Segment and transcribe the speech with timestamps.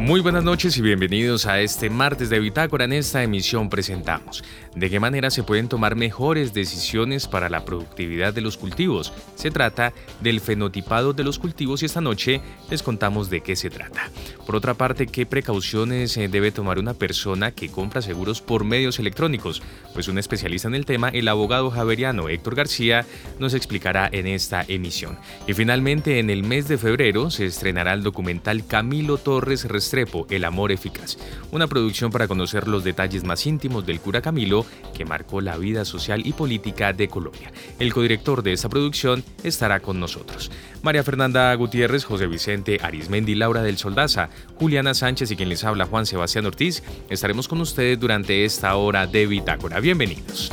[0.00, 2.86] Muy buenas noches y bienvenidos a este martes de Bitácora.
[2.86, 4.42] En esta emisión presentamos
[4.74, 9.12] de qué manera se pueden tomar mejores decisiones para la productividad de los cultivos.
[9.34, 9.92] Se trata
[10.22, 12.40] del fenotipado de los cultivos y esta noche
[12.70, 14.08] les contamos de qué se trata.
[14.46, 18.98] Por otra parte, qué precauciones eh, debe tomar una persona que compra seguros por medios
[18.98, 19.62] electrónicos.
[19.92, 23.04] Pues un especialista en el tema, el abogado javeriano Héctor García,
[23.38, 25.18] nos explicará en esta emisión.
[25.46, 30.70] Y finalmente, en el mes de febrero se estrenará el documental Camilo Torres El Amor
[30.70, 31.16] Eficaz,
[31.50, 35.84] una producción para conocer los detalles más íntimos del cura Camilo que marcó la vida
[35.84, 37.50] social y política de Colombia.
[37.80, 40.52] El codirector de esta producción estará con nosotros.
[40.82, 45.86] María Fernanda Gutiérrez, José Vicente Arismendi, Laura del Soldaza, Juliana Sánchez y quien les habla
[45.86, 49.80] Juan Sebastián Ortiz, estaremos con ustedes durante esta hora de Bitácora.
[49.80, 50.52] Bienvenidos.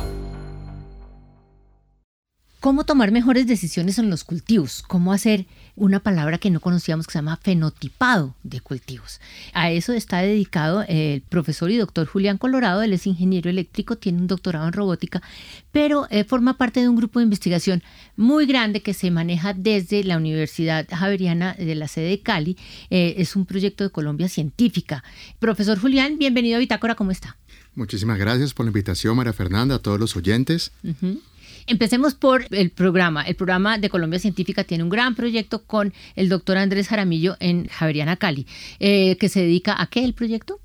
[2.58, 4.82] ¿Cómo tomar mejores decisiones en los cultivos?
[4.82, 5.46] ¿Cómo hacer
[5.78, 9.20] una palabra que no conocíamos que se llama fenotipado de cultivos.
[9.52, 14.18] A eso está dedicado el profesor y doctor Julián Colorado, él es ingeniero eléctrico, tiene
[14.18, 15.22] un doctorado en robótica,
[15.72, 17.82] pero eh, forma parte de un grupo de investigación
[18.16, 22.56] muy grande que se maneja desde la Universidad Javeriana de la sede de Cali.
[22.90, 25.04] Eh, es un proyecto de Colombia Científica.
[25.38, 27.36] Profesor Julián, bienvenido a Bitácora, ¿cómo está?
[27.74, 30.72] Muchísimas gracias por la invitación, María Fernanda, a todos los oyentes.
[31.68, 33.22] Empecemos por el programa.
[33.24, 37.68] El programa de Colombia Científica tiene un gran proyecto con el doctor Andrés Jaramillo en
[37.68, 38.46] Javeriana Cali,
[38.80, 40.60] eh, que se dedica a qué el proyecto?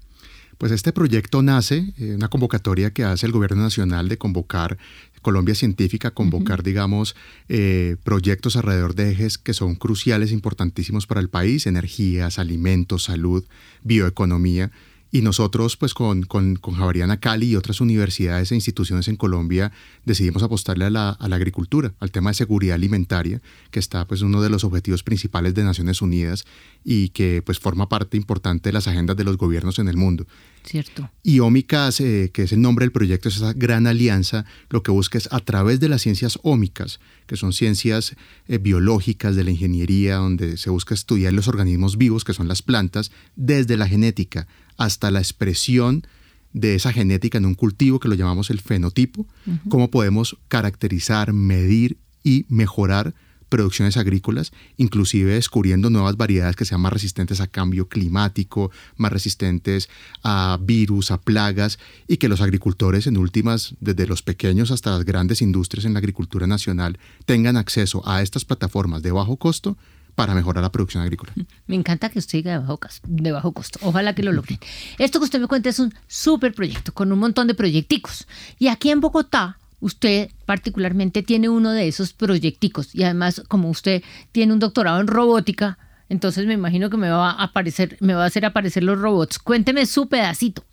[0.58, 4.78] Pues este proyecto nace, eh, una convocatoria que hace el gobierno nacional de convocar
[5.22, 7.18] Colombia Científica, convocar, digamos,
[7.50, 13.44] eh, proyectos alrededor de ejes que son cruciales, importantísimos para el país, energías, alimentos, salud,
[13.84, 14.72] bioeconomía
[15.14, 19.72] y nosotros, pues con, con, con, Javariana Cali y otras universidades e instituciones en Colombia,
[20.06, 24.24] decidimos apostarle a la, a la, agricultura, al tema de seguridad alimentaria, que está pues
[24.24, 26.46] uno de los objetivos principales de Naciones Unidas
[26.84, 30.26] y que pues forma parte importante de las agendas de los gobiernos en el mundo.
[30.64, 31.10] Cierto.
[31.24, 34.92] Y Ómicas, eh, que es el nombre del proyecto, es esa gran alianza, lo que
[34.92, 38.16] busca es a través de las ciencias ómicas, que son ciencias
[38.48, 42.62] eh, biológicas de la ingeniería, donde se busca estudiar los organismos vivos, que son las
[42.62, 44.48] plantas, desde la genética
[44.78, 46.06] hasta la expresión
[46.54, 49.26] de esa genética en un cultivo que lo llamamos el fenotipo,
[49.70, 53.14] cómo podemos caracterizar, medir y mejorar
[53.54, 59.90] producciones agrícolas, inclusive descubriendo nuevas variedades que sean más resistentes a cambio climático, más resistentes
[60.24, 61.78] a virus, a plagas,
[62.08, 66.00] y que los agricultores en últimas, desde los pequeños hasta las grandes industrias en la
[66.00, 66.98] agricultura nacional,
[67.28, 69.78] tengan acceso a estas plataformas de bajo costo
[70.16, 71.32] para mejorar la producción agrícola.
[71.68, 73.78] Me encanta que usted diga de bajo, de bajo costo.
[73.84, 74.58] Ojalá que lo logren.
[74.98, 78.26] Esto que usted me cuenta es un súper proyecto con un montón de proyecticos.
[78.58, 82.96] Y aquí en Bogotá, usted particularmente tiene uno de esos proyecticos.
[82.96, 84.02] Y además, como usted
[84.32, 85.78] tiene un doctorado en robótica,
[86.08, 89.40] entonces me imagino que me va a aparecer, me va a hacer aparecer los robots.
[89.40, 90.64] Cuénteme su pedacito.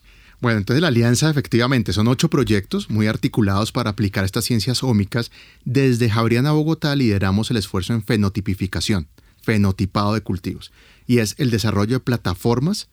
[0.41, 5.33] Bueno, entonces la alianza efectivamente son ocho proyectos muy articulados para aplicar estas ciencias ómicas.
[5.65, 9.09] Desde Javeriana Bogotá lideramos el esfuerzo en fenotipificación
[9.43, 10.71] fenotipado de cultivos.
[11.07, 12.89] Y es el desarrollo de plataformas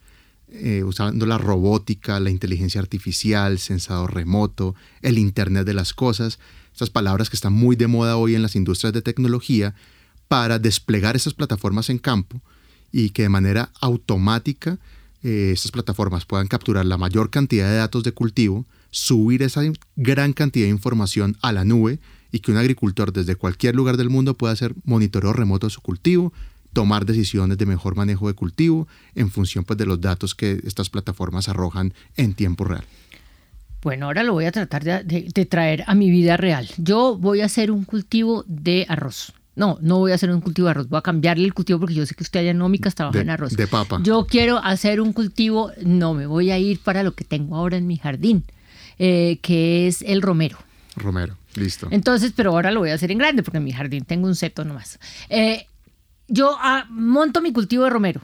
[0.49, 6.39] eh, usando la robótica, la inteligencia artificial, sensador remoto, el Internet de las Cosas,
[6.71, 9.75] estas palabras que están muy de moda hoy en las industrias de tecnología,
[10.27, 12.41] para desplegar esas plataformas en campo
[12.91, 14.79] y que de manera automática
[15.23, 19.61] eh, estas plataformas puedan capturar la mayor cantidad de datos de cultivo, subir esa
[19.95, 21.99] gran cantidad de información a la nube
[22.31, 25.81] y que un agricultor desde cualquier lugar del mundo pueda hacer monitoreo remoto de su
[25.81, 26.33] cultivo,
[26.77, 30.91] tomar decisiones de mejor manejo de cultivo en función pues, de los datos que estas
[30.91, 32.83] plataformas arrojan en tiempo real.
[33.81, 36.69] Bueno, ahora lo voy a tratar de, traer a mi vida real.
[36.77, 39.33] Yo voy a hacer un cultivo de arroz.
[39.55, 41.95] No, no voy a hacer un cultivo de arroz, voy a cambiarle el cultivo porque
[41.95, 43.57] yo sé que usted allá en Nómicas trabaja en arroz.
[43.57, 43.99] De papa.
[44.03, 47.77] Yo quiero hacer un cultivo, no, me voy a ir para lo que tengo ahora
[47.77, 48.43] en mi jardín,
[48.99, 50.59] eh, que es el romero.
[50.95, 51.37] Romero.
[51.55, 51.87] Listo.
[51.89, 54.35] Entonces, pero ahora lo voy a hacer en grande porque en mi jardín tengo un
[54.35, 54.99] seto nomás.
[55.29, 55.65] Eh,
[56.27, 58.21] yo ah, monto mi cultivo de romero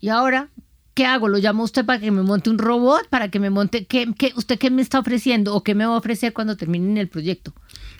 [0.00, 0.48] y ahora,
[0.94, 1.28] ¿qué hago?
[1.28, 3.08] ¿Lo llamo a usted para que me monte un robot?
[3.08, 3.86] ¿Para que me monte?
[3.86, 4.06] ¿qué,
[4.36, 7.52] usted qué me está ofreciendo o qué me va a ofrecer cuando termine el proyecto?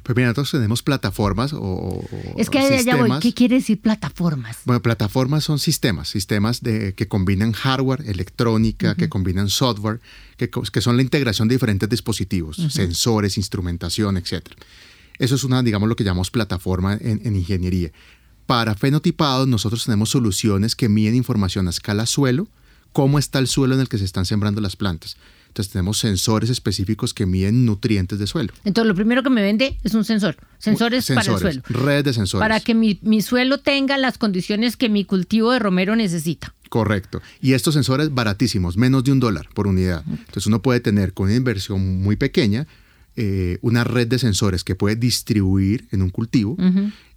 [0.02, 2.02] Pues mira, nosotros tenemos plataformas o,
[2.36, 3.10] Es que allá voy.
[3.20, 4.58] ¿Qué quiere decir plataformas?
[4.64, 10.00] Bueno, plataformas son sistemas, sistemas de, que combinan hardware, electrónica, que combinan software,
[10.38, 14.46] que, que, son la integración de diferentes dispositivos, sensores, instrumentación, etc.
[15.18, 17.92] Eso es una, digamos, lo que llamamos plataforma en, en ingeniería.
[18.50, 22.48] Para fenotipados, nosotros tenemos soluciones que miden información a escala suelo,
[22.92, 25.16] cómo está el suelo en el que se están sembrando las plantas.
[25.46, 28.52] Entonces tenemos sensores específicos que miden nutrientes de suelo.
[28.64, 30.36] Entonces lo primero que me vende es un sensor.
[30.58, 31.62] Sensores, para el suelo.
[31.68, 32.42] Red de sensores.
[32.42, 36.52] Para que mi, mi suelo tenga las condiciones que mi cultivo de romero necesita.
[36.70, 37.22] Correcto.
[37.40, 40.02] Y estos sensores baratísimos, menos de un dólar por unidad.
[40.08, 42.66] Entonces uno puede tener con una inversión muy pequeña
[43.14, 46.56] eh, una red de sensores que puede distribuir en un cultivo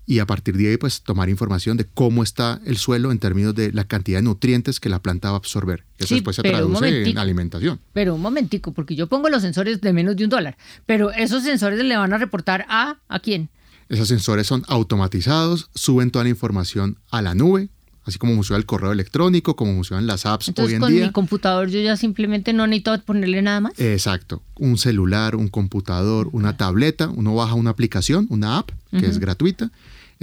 [0.05, 3.55] y a partir de ahí pues tomar información de cómo está el suelo en términos
[3.55, 5.85] de la cantidad de nutrientes que la planta va a absorber.
[5.97, 7.79] Eso después se traduce en alimentación.
[7.93, 11.43] Pero un momentico, porque yo pongo los sensores de menos de un dólar, pero esos
[11.43, 13.49] sensores le van a reportar a ¿a quién?
[13.89, 17.69] Esos sensores son automatizados, suben toda la información a la nube
[18.05, 20.99] así como funciona el correo electrónico, como funcionan las apps hoy en con día.
[20.99, 23.73] con mi computador yo ya simplemente no necesito ponerle nada más.
[23.79, 29.19] Exacto, un celular, un computador, una tableta, uno baja una aplicación, una app que es
[29.19, 29.71] gratuita.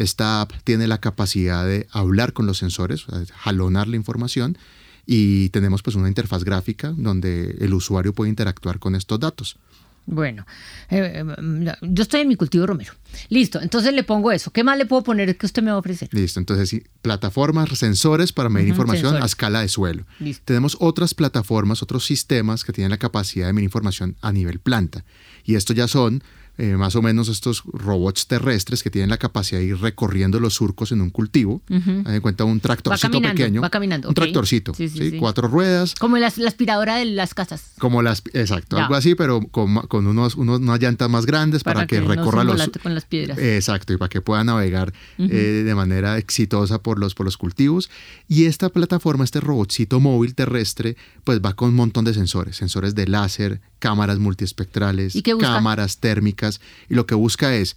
[0.01, 3.05] Esta app tiene la capacidad de hablar con los sensores,
[3.35, 4.57] jalonar la información
[5.05, 9.59] y tenemos pues una interfaz gráfica donde el usuario puede interactuar con estos datos.
[10.07, 10.47] Bueno,
[10.89, 12.95] eh, eh, yo estoy en mi cultivo romero.
[13.29, 14.51] Listo, entonces le pongo eso.
[14.51, 16.09] ¿Qué más le puedo poner que usted me va a ofrecer?
[16.13, 20.07] Listo, entonces sí, plataformas, sensores para medir información a escala de suelo.
[20.47, 25.05] Tenemos otras plataformas, otros sistemas que tienen la capacidad de medir información a nivel planta.
[25.45, 26.23] Y estos ya son
[26.61, 30.53] eh, más o menos estos robots terrestres que tienen la capacidad de ir recorriendo los
[30.53, 31.63] surcos en un cultivo.
[31.71, 33.63] Uh en cuenta un tractorcito pequeño.
[33.63, 34.09] Va caminando.
[34.09, 35.95] Un tractorcito, sí, cuatro ruedas.
[35.95, 37.73] Como la, aspiradora de las casas.
[37.79, 41.87] Como las, exacto, algo así, pero con, con unos, unos, unas llantas más grandes para,
[41.87, 42.69] que, recorra los.
[42.83, 43.39] con las piedras.
[43.39, 47.91] Exacto, y para que pueda navegar eh, de manera exitosa por los, por los cultivos.
[48.29, 52.95] Y esta plataforma, este robotcito móvil terrestre, pues va con un montón de sensores, sensores
[52.95, 56.50] de láser, cámaras multiespectrales, cámaras térmicas,
[56.89, 57.77] y lo que busca es,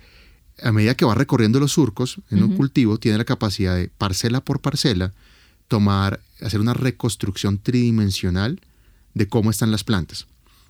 [0.62, 4.42] a medida que va recorriendo los surcos en un cultivo, tiene la capacidad de, parcela
[4.42, 5.14] por parcela,
[5.68, 8.62] tomar, hacer una reconstrucción tridimensional
[9.14, 10.28] de cómo están las plantas.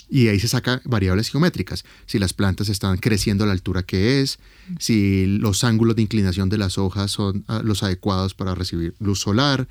[0.10, 4.22] Y ahí se saca variables geométricas, si las plantas están creciendo a la altura que
[4.22, 4.40] es,
[4.80, 9.22] si los ángulos de inclinación de las hojas son ah, los adecuados para recibir luz
[9.22, 9.68] solar,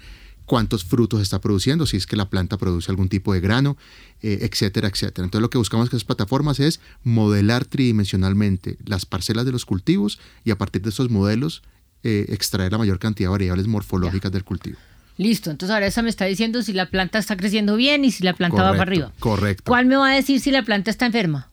[0.46, 3.76] cuántos frutos está produciendo, si es que la planta produce algún tipo de grano,
[4.22, 5.24] eh, etcétera, etcétera.
[5.24, 10.18] Entonces lo que buscamos con esas plataformas es modelar tridimensionalmente las parcelas de los cultivos
[10.44, 11.62] y a partir de esos modelos
[12.02, 14.78] eh, extraer la mayor cantidad de variables morfológicas del cultivo.
[15.18, 18.24] Listo, entonces ahora esa me está diciendo si la planta está creciendo bien y si
[18.24, 19.12] la planta va para arriba.
[19.20, 19.64] Correcto.
[19.70, 21.51] ¿Cuál me va a decir si la planta está enferma?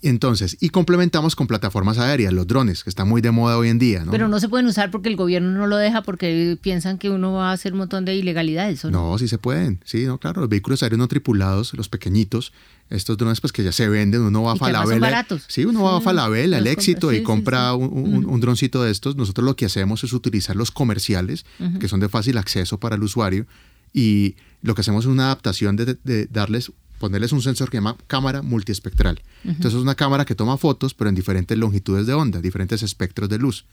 [0.00, 3.80] Entonces, y complementamos con plataformas aéreas, los drones, que están muy de moda hoy en
[3.80, 4.04] día.
[4.04, 4.12] ¿no?
[4.12, 7.32] Pero no se pueden usar porque el gobierno no lo deja porque piensan que uno
[7.32, 8.84] va a hacer un montón de ilegalidades.
[8.84, 8.90] no?
[8.90, 9.80] no, sí se pueden.
[9.84, 10.40] Sí, no, claro.
[10.40, 12.52] Los vehículos aéreos no tripulados, los pequeñitos,
[12.90, 15.26] estos drones pues que ya se venden, uno va a Falabella.
[15.48, 19.16] Sí, uno va a Falabella, el éxito, y compra un, droncito de estos.
[19.16, 21.44] Nosotros lo que hacemos es utilizar los comerciales,
[21.80, 23.46] que son de fácil acceso para el usuario,
[23.92, 27.96] y lo que hacemos es una adaptación de darles ponerles un sensor que se llama
[28.06, 29.22] cámara multiespectral.
[29.44, 33.28] Entonces es una cámara que toma fotos, pero en diferentes longitudes de onda, diferentes espectros
[33.28, 33.64] de luz.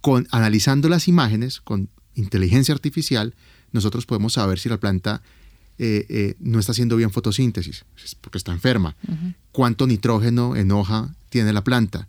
[0.00, 3.34] Con, analizando las imágenes con inteligencia artificial,
[3.72, 5.22] nosotros podemos saber si la planta
[5.78, 7.84] eh, eh, no está haciendo bien fotosíntesis,
[8.20, 8.96] porque está enferma.
[9.50, 12.08] Cuánto nitrógeno en hoja tiene la planta.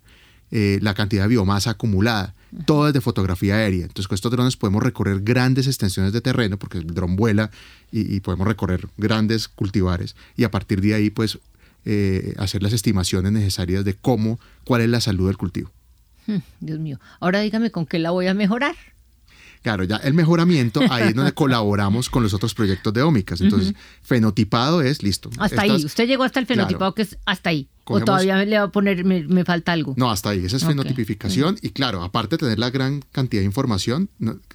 [0.52, 2.34] Eh, la cantidad de biomasa acumulada.
[2.64, 3.82] Todo es de fotografía aérea.
[3.82, 7.50] Entonces, con estos drones podemos recorrer grandes extensiones de terreno, porque el dron vuela
[7.90, 10.14] y, podemos recorrer grandes cultivares.
[10.36, 11.38] Y a partir de ahí, pues,
[11.84, 15.70] eh, hacer las estimaciones necesarias de cómo, cuál es la salud del cultivo.
[16.60, 16.98] Dios mío.
[17.20, 18.74] Ahora dígame con qué la voy a mejorar.
[19.66, 23.40] Claro, ya el mejoramiento, ahí es donde colaboramos con los otros proyectos de ómicas.
[23.40, 25.28] Entonces, fenotipado es listo.
[25.38, 27.68] Hasta ahí, usted llegó hasta el fenotipado que es hasta ahí.
[27.84, 29.94] o todavía le va a poner, me, falta algo.
[29.96, 31.58] No, hasta ahí, esa es fenotipificación.
[31.62, 34.08] Y claro, aparte de tener la gran cantidad de información,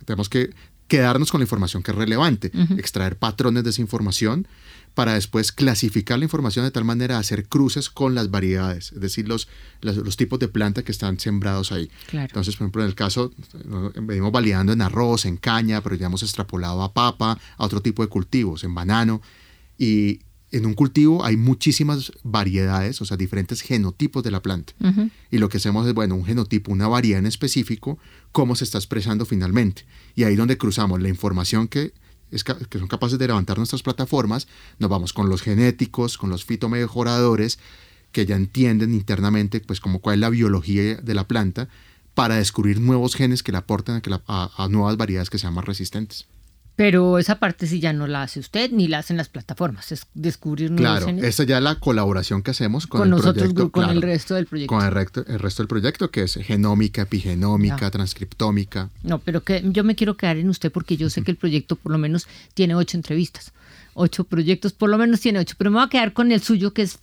[0.06, 0.52] tenemos que
[0.88, 4.48] quedarnos con la información que es relevante, extraer patrones de esa información
[4.94, 9.00] para después clasificar la información de tal manera de hacer cruces con las variedades, es
[9.00, 9.48] decir, los,
[9.82, 11.90] los, tipos de planta que están sembrados ahí.
[12.12, 13.32] Entonces, por ejemplo, en el caso,
[14.02, 18.02] venimos validando en arroz, en caña, pero ya hemos extrapolado a papa, a otro tipo
[18.04, 19.22] de cultivos, en banano,
[19.78, 20.20] y
[20.52, 24.74] en un cultivo hay muchísimas variedades, o sea, diferentes genotipos de la planta.
[25.32, 27.98] Y lo que hacemos es, bueno, un genotipo, una variedad en específico,
[28.32, 29.86] cómo se está expresando finalmente.
[30.16, 31.94] Y ahí donde cruzamos la información que,
[32.32, 34.48] que son capaces de levantar nuestras plataformas,
[34.80, 37.60] nos vamos con los genéticos, con los fitomejoradores,
[38.12, 41.70] que ya entienden internamente pues como cuál es la biología de la planta,
[42.14, 46.28] para descubrir nuevos genes que le aporten a, a nuevas variedades que sean más resistentes.
[46.82, 50.08] Pero esa parte sí ya no la hace usted ni la hacen las plataformas, es
[50.14, 53.72] descubrir nuevos Claro, esta ya es la colaboración que hacemos con, Con el nosotros, proyecto,
[53.72, 54.76] con el resto del proyecto.
[54.76, 57.92] Con el, recto- el resto del proyecto, que es genómica, epigenómica, Ya.
[57.92, 58.90] transcriptómica.
[59.04, 61.76] No, pero que yo me quiero quedar en usted porque yo sé que el proyecto
[61.76, 63.52] por lo menos tiene ocho entrevistas.
[63.94, 65.56] Ocho proyectos, por lo menos tiene ocho.
[65.58, 66.98] Pero me voy a quedar con el suyo que es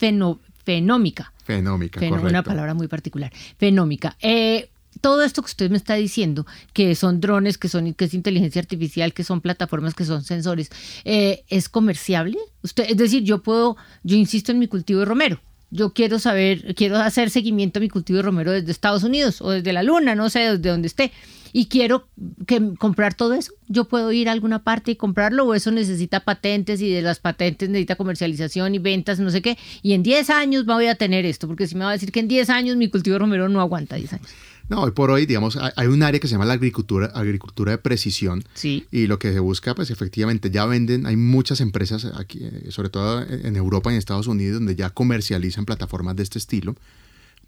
[0.64, 1.32] fenómica.
[1.44, 2.28] Fenómica, Feno- correcto.
[2.30, 3.32] una palabra muy particular.
[3.58, 4.16] Fenómica.
[4.20, 4.68] Eh,
[5.00, 8.60] todo esto que usted me está diciendo, que son drones, que son que es inteligencia
[8.60, 10.70] artificial, que son plataformas, que son sensores,
[11.04, 12.38] eh, ¿es comerciable?
[12.62, 15.40] Usted, es decir, yo puedo, yo insisto en mi cultivo de romero.
[15.70, 19.50] Yo quiero saber, quiero hacer seguimiento a mi cultivo de romero desde Estados Unidos o
[19.50, 21.12] desde la Luna, no sé, desde donde esté.
[21.52, 22.08] Y quiero
[22.46, 23.52] que, comprar todo eso.
[23.68, 27.20] Yo puedo ir a alguna parte y comprarlo o eso necesita patentes y de las
[27.20, 29.58] patentes necesita comercialización y ventas, no sé qué.
[29.82, 32.20] Y en 10 años voy a tener esto, porque si me va a decir que
[32.20, 34.28] en 10 años mi cultivo de romero no aguanta 10 años.
[34.68, 37.78] No, hoy por hoy, digamos, hay un área que se llama la agricultura, agricultura de
[37.78, 38.44] precisión.
[38.54, 38.86] Sí.
[38.90, 42.90] Y lo que se busca, pues efectivamente, ya venden, hay muchas empresas aquí, eh, sobre
[42.90, 46.76] todo en en Europa y en Estados Unidos, donde ya comercializan plataformas de este estilo.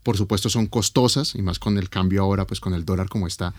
[0.02, 3.26] Por supuesto son costosas y más con el cambio ahora, pues con el dólar como
[3.26, 3.52] está.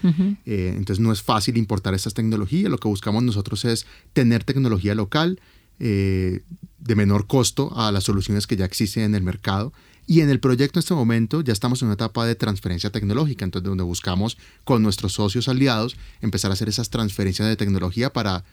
[0.45, 2.71] Eh, entonces no es fácil importar estas tecnologías.
[2.71, 5.39] Lo que buscamos nosotros es tener tecnología local
[5.79, 6.41] eh,
[6.79, 9.71] de menor costo a las soluciones que ya existen en el mercado.
[10.11, 13.45] Y en el proyecto en este momento ya estamos en una etapa de transferencia tecnológica,
[13.45, 18.43] entonces donde buscamos con nuestros socios aliados empezar a hacer esas transferencias de tecnología para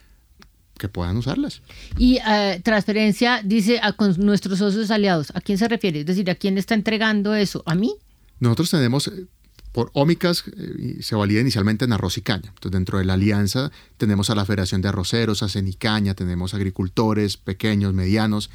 [0.78, 1.62] que puedan usarlas.
[1.96, 5.32] Y eh, transferencia, dice, a, con nuestros socios aliados.
[5.34, 5.98] ¿A quién se refiere?
[5.98, 7.64] Es decir, ¿a quién está entregando eso?
[7.66, 7.92] ¿A mí?
[8.38, 9.26] Nosotros tenemos, eh,
[9.72, 12.50] por ómicas, eh, se valida inicialmente en arroz y caña.
[12.50, 17.36] Entonces, dentro de la alianza tenemos a la Federación de Arroceros, a Cenicaña, tenemos agricultores
[17.36, 18.48] pequeños, medianos.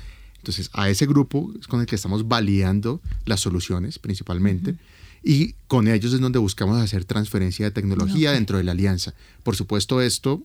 [0.43, 4.75] Entonces, a ese grupo es con el que estamos validando las soluciones principalmente.
[5.23, 8.35] Y con ellos es donde buscamos hacer transferencia de tecnología Ok.
[8.35, 9.13] dentro de la alianza.
[9.43, 10.43] Por supuesto, esto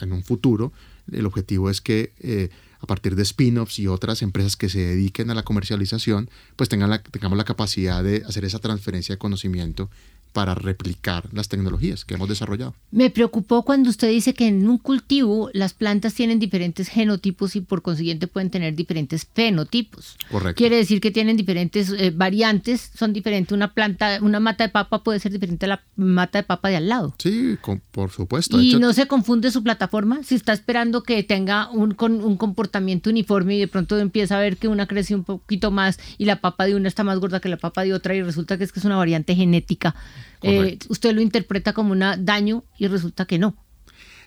[0.00, 0.72] en un futuro,
[1.10, 5.30] el objetivo es que eh, a partir de spin-offs y otras empresas que se dediquen
[5.30, 9.90] a la comercialización, pues tengan la, tengamos la capacidad de hacer esa transferencia de conocimiento
[10.32, 12.74] para replicar las tecnologías que hemos desarrollado.
[12.90, 17.60] Me preocupó cuando usted dice que en un cultivo las plantas tienen diferentes genotipos y
[17.60, 20.16] por consiguiente pueden tener diferentes fenotipos.
[20.30, 20.56] Correcto.
[20.58, 23.52] Quiere decir que tienen diferentes eh, variantes, son diferentes.
[23.52, 26.76] Una planta, una mata de papa puede ser diferente a la mata de papa de
[26.76, 27.14] al lado.
[27.18, 28.60] Sí, con- por supuesto.
[28.60, 32.36] Y hecho, no se confunde su plataforma si está esperando que tenga un, con, un
[32.36, 36.24] comportamiento uniforme y de pronto empieza a ver que una crece un poquito más y
[36.24, 38.64] la papa de una está más gorda que la papa de otra y resulta que
[38.64, 39.94] es que es una variante genética.
[40.42, 43.56] Eh, usted lo interpreta como un daño y resulta que no.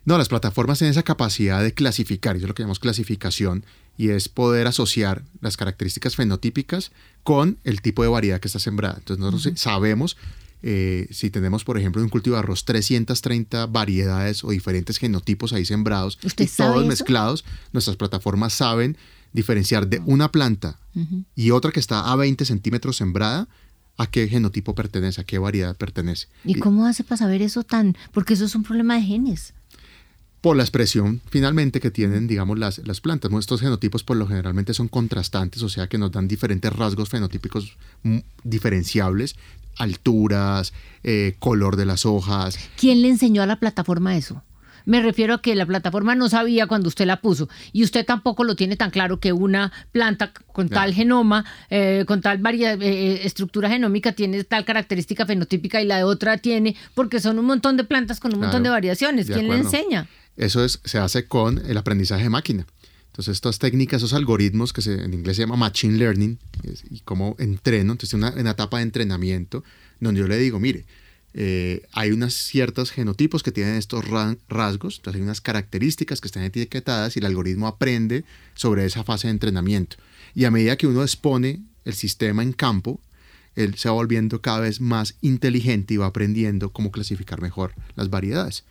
[0.05, 3.63] No, las plataformas tienen esa capacidad de clasificar, y eso es lo que llamamos clasificación,
[3.97, 6.91] y es poder asociar las características fenotípicas
[7.23, 8.95] con el tipo de variedad que está sembrada.
[8.97, 10.17] Entonces nosotros sabemos
[10.65, 15.51] eh, si tenemos, por ejemplo, en un cultivo de arroz 330 variedades o diferentes genotipos
[15.51, 16.87] ahí sembrados ¿Usted y todos eso?
[16.87, 18.97] mezclados, nuestras plataformas saben
[19.33, 20.79] diferenciar de una planta
[21.35, 23.47] y otra que está a 20 centímetros sembrada
[23.97, 26.27] a qué genotipo pertenece, a qué variedad pertenece.
[26.43, 27.95] ¿Y cómo hace para saber eso tan?
[28.11, 29.53] Porque eso es un problema de genes.
[30.41, 33.31] por la expresión finalmente que tienen, digamos, las, las plantas.
[33.31, 33.39] ¿no?
[33.39, 37.77] Estos genotipos por lo generalmente son contrastantes, o sea que nos dan diferentes rasgos fenotípicos
[38.03, 39.35] mm, diferenciables,
[39.77, 40.73] alturas,
[41.03, 42.57] eh, color de las hojas.
[42.77, 44.43] ¿Quién le enseñó a la plataforma eso?
[44.85, 48.43] Me refiero a que la plataforma no sabía cuando usted la puso y usted tampoco
[48.43, 50.81] lo tiene tan claro que una planta con Claro.
[50.85, 55.97] tal genoma, eh, con tal varia- eh, estructura genómica tiene tal característica fenotípica y la
[55.97, 59.27] de otra tiene, porque son un montón de plantas con un montón de variaciones.
[59.27, 60.07] de ¿Quién le enseña?
[60.37, 62.65] Eso es, se hace con el aprendizaje de máquina.
[63.07, 66.39] Entonces, estas técnicas, esos algoritmos que se, en inglés se llama machine learning,
[66.89, 69.63] y cómo entreno, entonces una, una etapa de entrenamiento
[69.99, 70.85] donde yo le digo, mire,
[71.33, 76.27] eh, hay unos ciertos genotipos que tienen estos ra- rasgos, entonces hay unas características que
[76.27, 78.23] están etiquetadas y el algoritmo aprende
[78.53, 79.97] sobre esa fase de entrenamiento.
[80.35, 82.99] Y a medida que uno expone el sistema en campo,
[83.55, 88.09] él se va volviendo cada vez más inteligente y va aprendiendo cómo clasificar mejor las
[88.09, 88.63] variedades.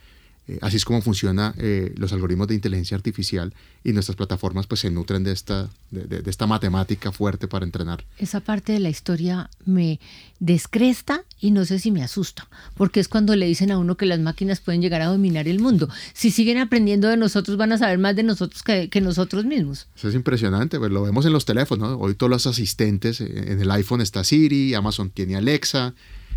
[0.49, 1.55] Eh, así es como funcionan
[1.97, 6.23] los algoritmos de inteligencia artificial y nuestras plataformas pues se nutren de esta, de, de-
[6.23, 8.05] de esta matemática fuerte para entrenar.
[8.19, 10.01] Esa parte de la historia me
[10.41, 14.07] descresta y no sé si me asusta, porque es cuando le dicen a uno que
[14.07, 15.89] las máquinas pueden llegar a dominar el mundo.
[16.13, 19.87] Si siguen aprendiendo de nosotros, van a saber más de nosotros que, que nosotros mismos.
[19.97, 21.91] Eso es impresionante, pues lo vemos en los teléfonos.
[21.91, 21.97] ¿no?
[21.99, 25.95] Hoy todos los asistentes, eh, en el iPhone está Siri, Amazon tiene Alexa.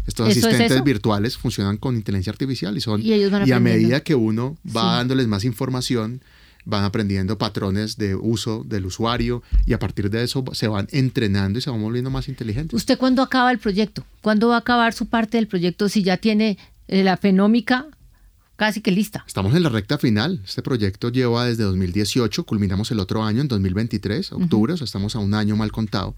[0.07, 3.59] Estos ¿Eso es asistentes virtuales funcionan con inteligencia artificial y son Y ellos van a
[3.59, 4.97] medida que uno va Sí.
[4.97, 6.21] dándoles más información,
[6.65, 11.59] van aprendiendo patrones de uso del usuario y a partir de eso se van entrenando
[11.59, 12.75] y se van volviendo más inteligentes.
[12.75, 14.03] ¿Usted cuándo acaba el proyecto?
[14.21, 16.57] ¿Cuándo va a acabar su parte del proyecto si ya tiene
[16.87, 17.87] eh, la fenómica
[18.55, 19.23] casi que lista.
[19.27, 20.41] Estamos en la recta final.
[20.45, 25.15] Este proyecto lleva desde 2018, culminamos el otro año, en 2023, octubre, o sea, estamos
[25.15, 26.15] a un año mal contado.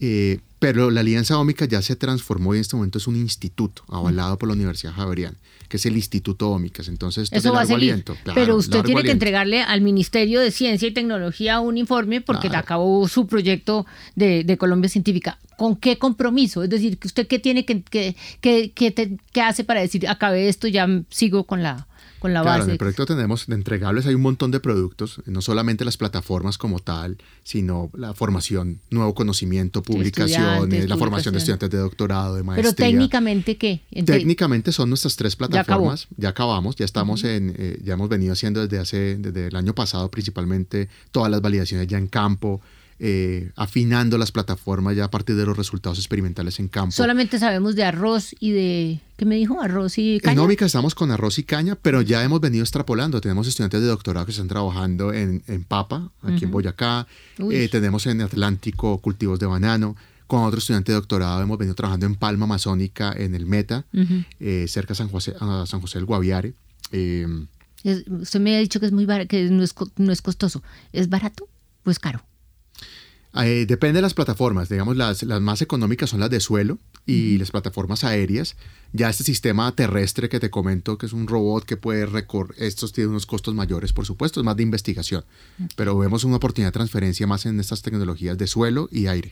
[0.00, 3.82] Eh, pero la Alianza Ómica ya se transformó y en este momento es un instituto
[3.88, 5.36] avalado por la Universidad Javeriana,
[5.68, 6.88] que es el Instituto Ómicas.
[6.88, 8.04] Entonces, Eso va a seguir.
[8.34, 13.06] pero usted tiene que entregarle al Ministerio de Ciencia y Tecnología un informe porque acabó
[13.06, 15.38] su proyecto de, Colombia Científica.
[15.58, 16.62] ¿Con qué compromiso?
[16.62, 20.88] Es decir, ¿usted qué tiene que, que, que, que hace para decir, acabé esto, ya
[21.10, 21.86] sigo con la
[22.20, 25.96] claro, en el proyecto tenemos de entregables, hay un montón de productos, no solamente las
[25.96, 32.36] plataformas como tal, sino la formación, nuevo conocimiento, publicaciones, la formación de estudiantes de doctorado,
[32.36, 32.74] de maestría.
[32.74, 33.82] Pero técnicamente, ¿qué?
[34.04, 36.08] técnicamente son nuestras tres plataformas.
[36.16, 39.74] Ya, acabamos, ya estamos en, eh, ya hemos venido haciendo desde hace, desde el año
[39.74, 42.60] pasado principalmente todas las validaciones ya en campo,
[42.98, 46.92] eh, afinando las plataformas ya a partir de los resultados experimentales en campo.
[46.92, 49.60] Solamente sabemos de arroz y de, ¿qué me dijo?
[49.60, 50.32] Arroz y caña.
[50.32, 53.20] En Ómica estamos con arroz y caña, pero ya hemos venido extrapolando.
[53.20, 57.06] Tenemos estudiantes de doctorado que están trabajando en, papa, aquí en Boyacá.
[57.50, 59.94] Eh, tenemos en Atlántico cultivos de banano.
[60.26, 63.84] Con otro estudiante de doctorado hemos venido trabajando en Palma Amazónica, en el Meta,
[64.40, 66.54] eh, cerca de San José, a San José del Guaviare.
[66.90, 70.62] usted me ha dicho que es muy que no es, no es costoso.
[70.94, 71.46] ¿Es barato
[71.84, 72.24] o es caro?
[73.42, 77.36] Eh, depende de las plataformas, digamos, las, las, más económicas son las de suelo y
[77.38, 78.56] las plataformas aéreas.
[78.92, 82.92] Ya este sistema terrestre que te comento, que es un robot que puede recorrer, estos
[82.92, 85.24] tienen unos costos mayores, por supuesto, es más de investigación,
[85.76, 89.30] pero vemos una oportunidad de transferencia más en estas tecnologías de suelo y aire.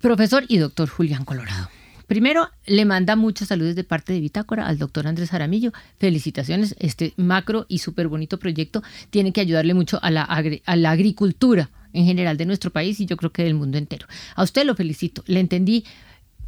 [0.00, 1.68] Profesor y doctor Julián Colorado.
[2.06, 5.72] Primero, le manda muchas saludos de parte de Bitácora al doctor Andrés Aramillo.
[5.98, 10.90] Felicitaciones, este macro y súper bonito proyecto tiene que ayudarle mucho a la, a la
[10.90, 14.06] agricultura en general de nuestro país y yo creo que del mundo entero.
[14.34, 15.84] A usted lo felicito, le entendí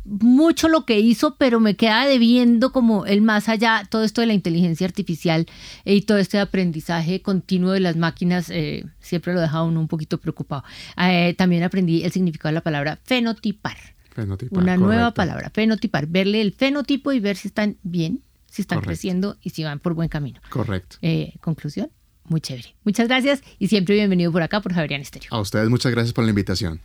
[0.04, 4.26] mucho lo que hizo, pero me queda debiendo como el más allá, todo esto de
[4.26, 5.46] la inteligencia artificial
[5.84, 10.18] y todo este aprendizaje continuo de las máquinas, eh, siempre lo deja uno un poquito
[10.18, 10.64] preocupado.
[10.96, 13.76] Eh, también aprendí el significado de la palabra fenotipar.
[14.10, 18.80] Fenotipar Una nueva palabra, fenotipar, verle el fenotipo y ver si están bien, si están
[18.80, 20.40] creciendo y si van por buen camino.
[20.50, 20.96] Correcto.
[21.02, 21.90] Eh, conclusión
[22.30, 22.74] muy chévere.
[22.84, 25.28] Muchas gracias y siempre bienvenido por acá por Javerian Estéreo.
[25.32, 26.80] A ustedes muchas gracias por la invitación.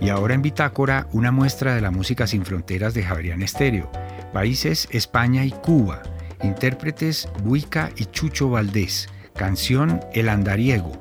[0.00, 3.90] Y ahora en Bitácora, una muestra de la música sin fronteras de Javerian Estéreo.
[4.34, 6.02] Países España y Cuba.
[6.42, 9.08] Intérpretes Buica y Chucho Valdés.
[9.34, 10.92] Canción El Andariego.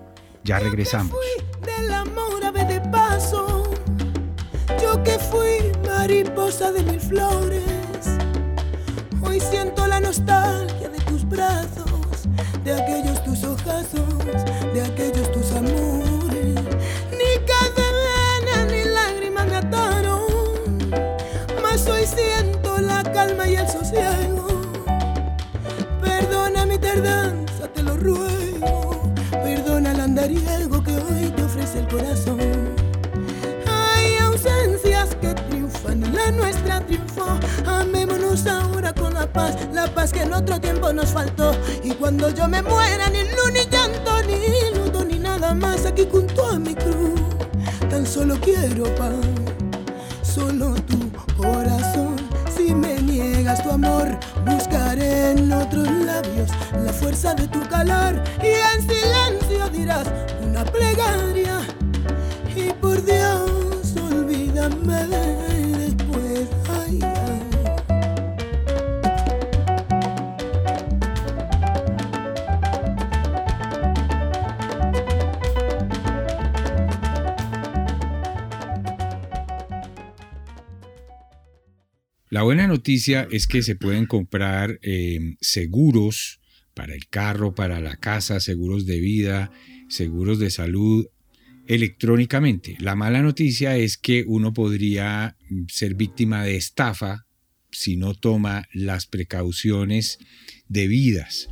[0.46, 1.14] Ya regresamos.
[1.66, 3.74] del amor de paso.
[4.82, 7.83] Yo que fui mariposa de mil flores
[9.26, 12.28] Hoy siento la nostalgia de tus brazos,
[12.64, 16.60] de aquellos tus ojazos, de aquellos tus amores.
[17.12, 20.92] Ni cadena ni lágrimas me ataron,
[21.62, 24.13] mas hoy siento la calma y el sosiego.
[39.74, 41.52] La paz que en otro tiempo nos faltó.
[41.84, 46.08] Y cuando yo me muera, ni luz, ni llanto, ni luto, ni nada más aquí
[46.12, 47.20] junto a mi cruz.
[47.90, 49.14] Tan solo quiero paz,
[50.22, 52.16] solo tu corazón.
[52.56, 56.50] Si me niegas tu amor, buscaré en otros labios
[56.86, 58.22] la fuerza de tu calor.
[58.42, 60.08] Y en silencio dirás
[60.44, 61.33] una plegaria.
[82.44, 86.40] Buena noticia es que se pueden comprar em, seguros
[86.74, 89.52] para el carro, para la casa, seguros de vida,
[89.90, 91.08] seguros de salud
[91.68, 92.76] electrónicamente.
[92.80, 97.26] La mala noticia es que uno podría mm, ser víctima de estafa
[97.72, 100.20] si no toma las precauciones
[100.68, 101.50] debidas.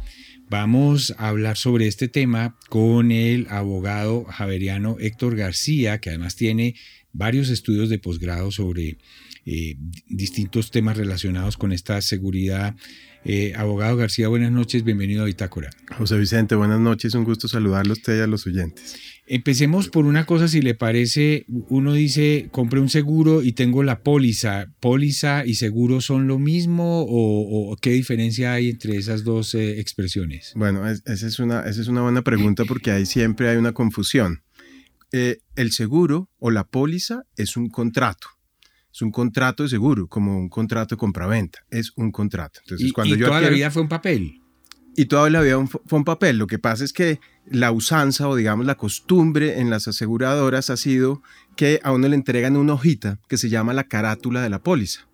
[0.50, 6.76] Vamos a hablar sobre este tema con el abogado javeriano Héctor García, que además tiene
[7.14, 8.98] varios estudios de posgrado sobre
[9.46, 9.76] eh,
[10.08, 12.76] distintos temas relacionados con esta seguridad.
[13.24, 15.70] Eh, abogado García, buenas noches, bienvenido a Bitácora.
[15.98, 18.96] José Vicente, buenas noches, un gusto saludarlo a usted y a los oyentes.
[19.26, 24.02] Empecemos por una cosa, si le parece, uno dice, compré un seguro y tengo la
[24.02, 24.68] póliza.
[24.80, 30.54] ¿Póliza y seguro son lo mismo o, qué diferencia hay entre esas dos eh, expresiones?
[30.56, 34.44] Bueno, esa, es una, esa es una buena pregunta porque ahí siempre hay una confusión.
[35.12, 38.41] el seguro o la póliza es un contrato
[38.94, 41.60] Es un contrato de seguro, como un contrato de compraventa.
[41.70, 42.60] Es un contrato.
[42.64, 44.42] Entonces, y, cuando y yo toda la vida fue un papel.
[44.96, 46.38] y toda la vida fue un papel.
[46.38, 50.78] Lo que pasa es que la usanza o digamos la costumbre en las aseguradoras ha
[50.78, 51.22] sido
[51.56, 55.08] que a uno le entregan una hojita que se llama la carátula de la póliza.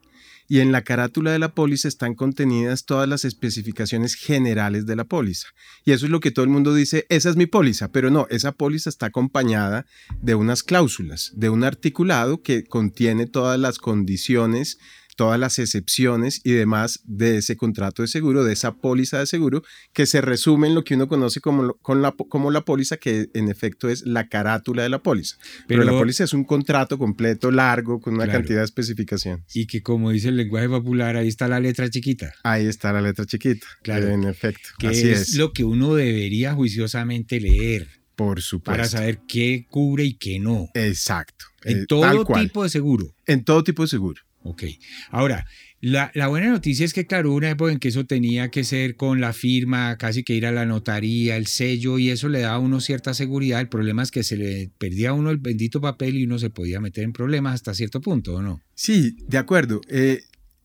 [0.48, 5.04] Y en la carátula de la póliza están contenidas todas las especificaciones generales de la
[5.04, 5.48] póliza.
[5.84, 8.28] Y eso es lo que todo el mundo dice, esa es mi póliza, pero no,
[8.30, 9.86] esa póliza está acompañada
[10.22, 14.78] de unas cláusulas, de un articulado que contiene todas las condiciones
[15.18, 19.64] todas las excepciones y demás de ese contrato de seguro, de esa póliza de seguro,
[19.92, 23.28] que se resume en lo que uno conoce como, con la, como la póliza, que
[23.34, 25.36] en efecto es la carátula de la póliza.
[25.68, 28.40] Pero, Pero- la póliza es un contrato completo, largo, con una Claro.
[28.40, 29.44] cantidad de especificaciones.
[29.54, 32.34] Y que como dice el lenguaje popular, ahí está la letra chiquita.
[32.44, 34.08] Ahí está la letra chiquita, Claro.
[34.10, 34.70] en efecto.
[34.80, 38.72] Que Así es, es, lo que uno debería juiciosamente leer por supuesto.
[38.72, 40.70] para saber qué cubre y qué no.
[40.76, 41.46] Exacto.
[41.64, 43.14] En eh, todo tipo de seguro.
[43.26, 44.22] En todo tipo de seguro.
[44.48, 44.64] Ok.
[45.10, 45.46] Ahora,
[45.82, 48.96] la, la buena noticia es que, claro, una época en que eso tenía que ser
[48.96, 52.56] con la firma, casi que ir a la notaría, el sello, y eso le daba
[52.56, 53.60] a uno cierta seguridad.
[53.60, 56.50] El problema es que se le perdía a uno el bendito papel y uno se
[56.50, 58.62] podía meter en problemas hasta cierto punto, ¿o no?
[58.74, 59.82] Sí, de acuerdo.
[59.90, 60.22] Eh,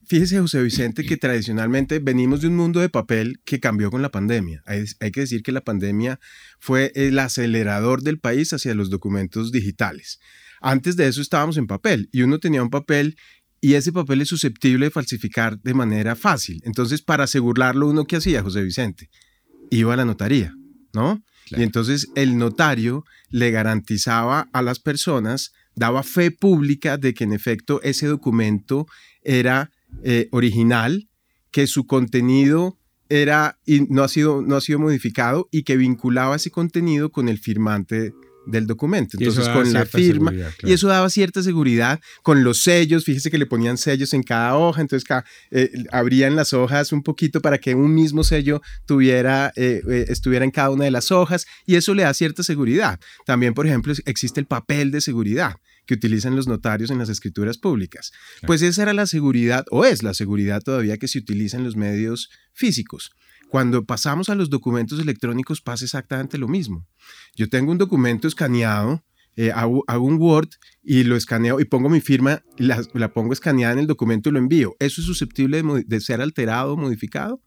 [0.06, 4.12] fíjese, José Vicente, que tradicionalmente venimos de un mundo de papel que cambió con la
[4.12, 4.62] pandemia.
[4.64, 6.20] Hay, hay que decir que la pandemia
[6.60, 10.20] fue el acelerador del país hacia los documentos digitales.
[10.62, 13.16] Antes de eso estábamos en papel y uno tenía un papel
[13.64, 16.60] y ese papel es susceptible de falsificar de manera fácil.
[16.64, 19.08] Entonces, para asegurarlo, uno qué hacía, José Vicente?
[19.70, 20.52] Iba a la notaría,
[20.92, 21.22] ¿no?
[21.46, 21.62] Claro.
[21.62, 27.32] Y entonces el notario le garantizaba a las personas, daba fe pública de que en
[27.32, 28.86] efecto ese documento
[29.22, 29.70] era
[30.02, 31.08] eh, original,
[31.52, 36.34] que su contenido era y no ha sido no ha sido modificado y que vinculaba
[36.34, 38.12] ese contenido con el firmante
[38.46, 39.16] del documento.
[39.18, 43.04] Entonces con la cierta firma seguridad, y eso daba cierta seguridad con los sellos.
[43.04, 45.08] Fíjese que le ponían sellos en cada hoja, entonces
[45.50, 50.44] eh, abrían las hojas un poquito para que un mismo sello tuviera eh, eh, estuviera
[50.44, 52.98] en cada una de las hojas y eso le da cierta seguridad.
[53.26, 57.58] También, por ejemplo, existe el papel de seguridad que utilizan los notarios en las escrituras
[57.58, 58.12] públicas.
[58.46, 61.76] Pues esa era la seguridad, o es la seguridad todavía que se utiliza en los
[61.76, 63.10] medios físicos.
[63.52, 66.86] Cuando pasamos a los documentos electrónicos pasa exactamente lo mismo.
[67.36, 69.04] Yo tengo un documento escaneado,
[69.36, 70.48] eh, hago, un Word
[70.82, 74.38] y lo escaneo y pongo mi firma, la, pongo escaneada en el documento y lo
[74.38, 74.74] envío.
[74.78, 77.42] ¿Eso es susceptible de, de ser alterado o modificado?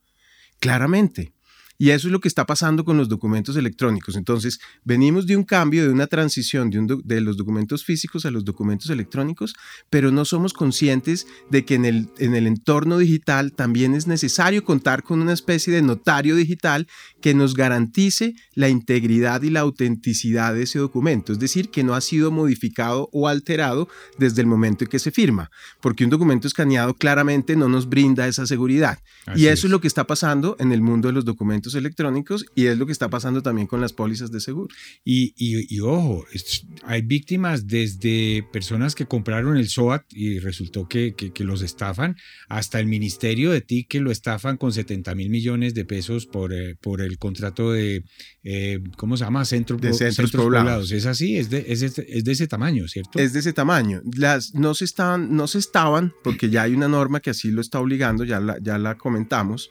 [0.60, 1.34] Claramente.
[1.78, 4.16] Y eso es lo que está pasando con los documentos electrónicos.
[4.16, 8.24] Entonces, venimos de un cambio, de una transición de, un do- de los documentos físicos
[8.24, 9.54] a los documentos electrónicos,
[9.90, 14.64] pero no somos conscientes de que en el, en el entorno digital también es necesario
[14.64, 16.86] contar con una especie de notario digital
[17.20, 21.94] que nos garantice la integridad y la autenticidad de ese documento, es decir, que no
[21.94, 26.46] ha sido modificado o alterado desde el momento en que se firma, porque un documento
[26.46, 28.98] escaneado claramente no nos brinda esa seguridad.
[29.26, 29.64] Así y eso es.
[29.64, 32.86] es lo que está pasando en el mundo de los documentos electrónicos y es lo
[32.86, 34.68] que está pasando también con las pólizas de seguro.
[35.04, 40.86] Y, y- y ojo, es- hay víctimas desde personas que compraron el SOAT y resultó
[40.88, 42.16] que, que- que los estafan,
[42.48, 46.52] hasta el Ministerio de TIC que lo estafan con 70 mil millones de pesos por,
[46.52, 48.04] eh, por el contrato de,
[48.44, 49.44] eh, ¿cómo se llama?
[49.44, 50.30] Centro, De centros
[50.62, 50.92] poblados.
[50.92, 53.18] Es así, es de, es, de, es de ese tamaño, ¿cierto?
[53.18, 54.02] Es de ese tamaño.
[54.16, 57.60] Las no se estaban, no se estaban, porque ya hay una norma que así lo
[57.60, 59.70] está obligando, ya la, ya la comentamos,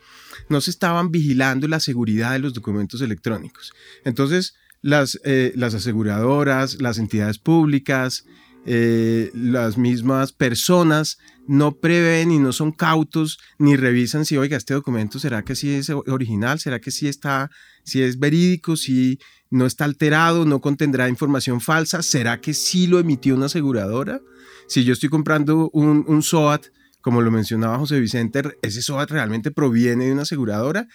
[0.49, 3.73] no se estaban vigilando la seguridad de los documentos electrónicos.
[4.03, 8.25] Entonces, las, eh, las aseguradoras, las entidades públicas,
[8.67, 14.73] eh, las mismas personas no prevén y no son cautos ni revisan si, oiga, este
[14.73, 17.51] documento será que sí es original, será que sí está,
[17.83, 19.19] si es verídico, si
[19.51, 24.21] no está alterado, no contendrá información falsa, será que sí lo emitió una aseguradora.
[24.67, 26.65] Si yo estoy comprando un, un SOAT,
[27.05, 30.87] como lo mencionaba José Vicente, ese SOAT realmente proviene de una aseguradora.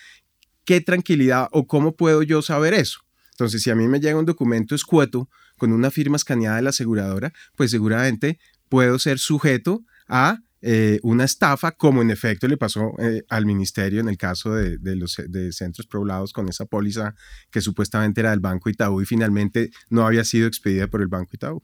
[0.64, 2.98] ¿Qué tranquilidad o cómo puedo yo saber eso?
[3.30, 6.70] Entonces, si a mí me llega un documento escueto con una firma escaneada de la
[6.70, 12.92] aseguradora, pues seguramente puedo ser sujeto a eh, una estafa, como en efecto le pasó
[12.98, 15.16] eh, al ministerio en el caso de, los
[15.52, 17.14] centros poblados con esa póliza
[17.52, 21.30] que supuestamente era del Banco Itaú y finalmente no había sido expedida por el Banco
[21.34, 21.62] Itaú.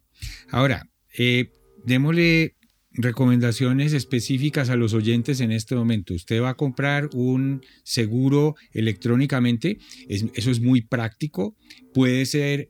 [0.52, 1.50] Ahora, eh,
[1.84, 2.56] démosle
[2.96, 6.14] recomendaciones específicas a los oyentes en este momento.
[6.14, 9.78] Usted va a comprar un seguro electrónicamente,
[10.08, 11.54] es- eso es muy práctico,
[11.94, 12.68] puede ser,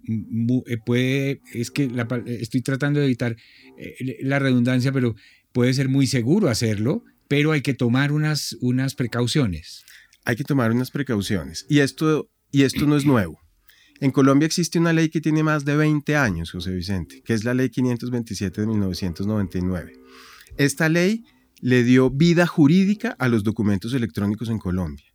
[0.67, 1.91] eh, puede, es que
[2.27, 3.37] estoy tratando de evitar
[3.79, 5.15] eh, la redundancia, pero
[5.53, 9.85] puede ser muy seguro hacerlo, pero hay que tomar unas, unas precauciones.
[10.25, 13.41] Hay que tomar unas precauciones y esto, y esto no es nuevo.
[14.01, 17.45] En Colombia existe una ley que tiene más de 20 años, José Vicente, que es
[17.45, 19.93] la ley 527 de 1999.
[20.59, 21.25] esta ley
[21.61, 25.07] le dio vida jurídica a los documentos electrónicos en Colombia.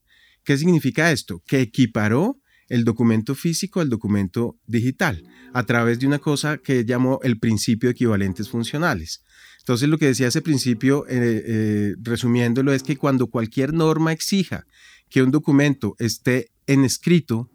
[0.44, 1.42] ¿Qué significa esto?
[1.46, 7.20] Que equiparó el documento físico al documento digital a través de una cosa que llamó
[7.22, 9.24] el principio de equivalentes funcionales.
[9.60, 14.66] Entonces lo que decía ese principio, eh, eh, resumiéndolo, es que cuando cualquier norma exija
[15.10, 17.52] que un documento esté en escrito,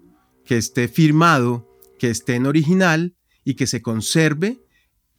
[0.47, 4.61] que esté firmado, que esté en original y que se conserve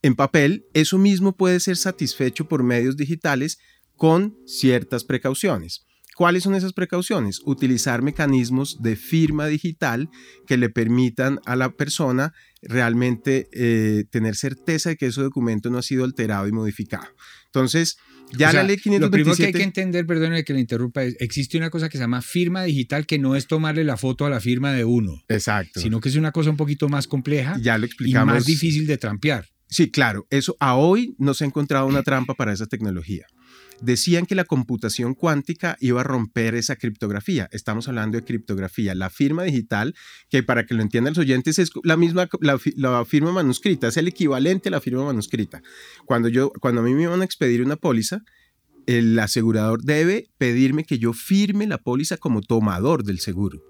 [0.02, 3.58] en papel, eso mismo puede ser satisfecho por medios digitales
[3.96, 5.84] con ciertas precauciones.
[6.18, 7.40] ¿Cuáles son esas precauciones?
[7.44, 10.08] Utilizar mecanismos de firma digital
[10.48, 15.78] que le permitan a la persona realmente eh, tener certeza de que ese documento no
[15.78, 17.06] ha sido alterado y modificado.
[17.46, 17.98] Entonces,
[18.36, 19.00] ya la ley 527...
[19.00, 21.98] Lo primero que hay que entender, perdón que le interrumpa, es, existe una cosa que
[21.98, 25.22] se llama firma digital que no es tomarle la foto a la firma de uno.
[25.28, 25.80] Exacto.
[25.80, 28.32] Sino que es una cosa un poquito más compleja ya lo explicamos.
[28.32, 29.48] y más difícil de trampear.
[29.68, 30.26] Sí, claro.
[30.30, 33.26] Eso a hoy no se ha encontrado una trampa para esa tecnología
[33.80, 37.48] decían que la computación cuántica iba a romper esa criptografía.
[37.52, 38.94] Estamos hablando de criptografía.
[38.94, 39.94] La firma digital,
[40.28, 44.08] que para que lo entiendan los oyentes, es la misma, la, firma manuscrita, es el
[44.08, 45.62] equivalente a la firma manuscrita.
[46.06, 48.22] Cuando, yo, cuando a mí me iban a expedir una póliza,
[48.86, 53.67] el asegurador debe pedirme que yo firme la póliza como tomador del seguro.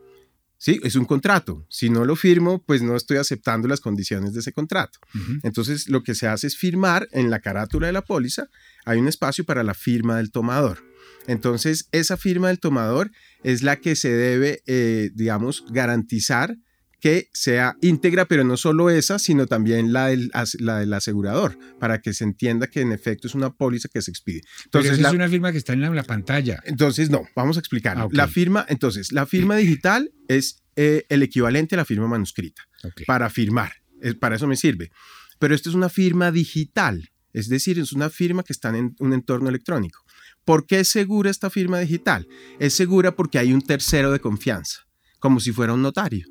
[0.60, 1.64] Sí, es un contrato.
[1.70, 4.98] Si no lo firmo, pues no estoy aceptando las condiciones de ese contrato.
[5.44, 8.48] Entonces, lo que se hace es firmar en la carátula de la póliza,
[8.84, 10.82] hay un espacio para la firma del tomador.
[11.28, 13.12] Entonces, esa firma del tomador
[13.44, 16.56] es la que se debe, eh, digamos, garantizar
[17.00, 22.00] que sea íntegra, pero no solo esa, sino también la del, la del asegurador, para
[22.00, 24.42] que se entienda que en efecto es una póliza que se expide.
[24.64, 26.60] Entonces, es una firma que está en la, pantalla.
[26.64, 27.96] Entonces, no, vamos a explicar.
[27.98, 32.62] Ah, la firma, entonces, la firma digital es eh, el equivalente a la firma manuscrita
[33.06, 33.72] para firmar.
[34.20, 34.90] para eso me sirve.
[35.38, 39.12] Pero esto es una firma digital, es decir, es una firma que está en un
[39.12, 40.04] entorno electrónico.
[40.44, 42.26] ¿Por qué es segura esta firma digital?
[42.58, 44.88] Es segura porque hay un tercero de confianza,
[45.20, 46.26] como si fuera un notario.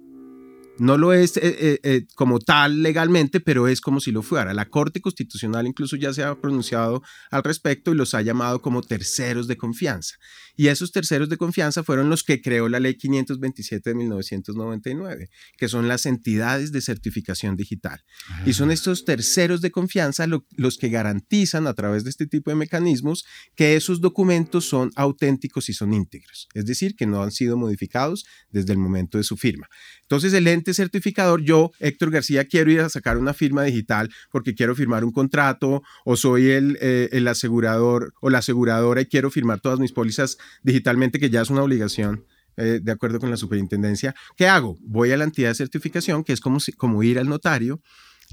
[0.79, 4.53] No lo es eh, eh, eh, como tal legalmente, pero es como si lo fuera.
[4.53, 8.81] La Corte Constitucional incluso ya se ha pronunciado al respecto y los ha llamado como
[8.81, 10.15] terceros de confianza.
[10.55, 15.67] Y esos terceros de confianza fueron los que creó la Ley 527 de 1999, que
[15.67, 18.03] son las entidades de certificación digital.
[18.45, 18.73] Y son ah.
[18.73, 23.75] estos terceros de confianza los que garantizan a través de este tipo de mecanismos que
[23.75, 28.73] esos documentos son auténticos y son íntegros, es decir, que no han sido modificados desde
[28.73, 29.67] el momento de su firma.
[30.01, 34.55] Entonces, el ente certificador, yo, Héctor García, quiero ir a sacar una firma digital porque
[34.55, 39.31] quiero firmar un contrato o soy el, eh, el asegurador o la aseguradora y quiero
[39.31, 42.25] firmar todas mis pólizas digitalmente, que ya es una obligación.
[42.59, 44.79] Eh, de acuerdo con la superintendencia, ¿qué hago?
[44.81, 47.81] Voy a la entidad de certificación, que es como, como ir al notario,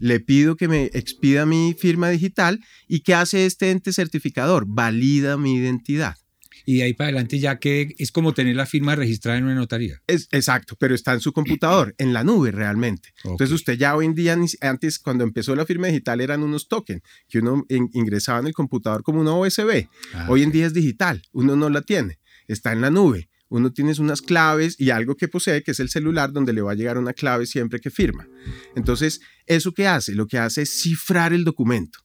[0.00, 4.64] le pido que me expida mi firma digital y ¿qué hace este ente certificador?
[4.66, 6.16] Valida mi identidad
[6.64, 9.54] y de ahí para adelante ya que es como tener la firma registrada en una
[9.54, 10.02] notaría.
[10.06, 13.14] Es, exacto, pero está en su computador, en la nube realmente.
[13.24, 17.02] Entonces usted ya hoy en día, antes cuando empezó la firma digital eran unos tokens
[17.28, 19.88] que uno ingresaba en el computador como una USB.
[20.14, 23.28] Ah, hoy en día es digital, uno no la tiene, está en la nube.
[23.50, 26.72] Uno tiene unas claves y algo que posee, que es el celular, donde le va
[26.72, 28.26] a llegar una clave siempre que firma.
[28.74, 30.14] Entonces, ¿eso qué hace?
[30.14, 32.00] Lo que hace es cifrar el documento.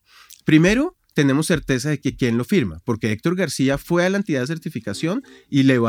[0.46, 4.42] Primero, tenemos certeza de que quién lo firma, porque Héctor García fue a la entidad
[4.42, 5.80] de certificación y le,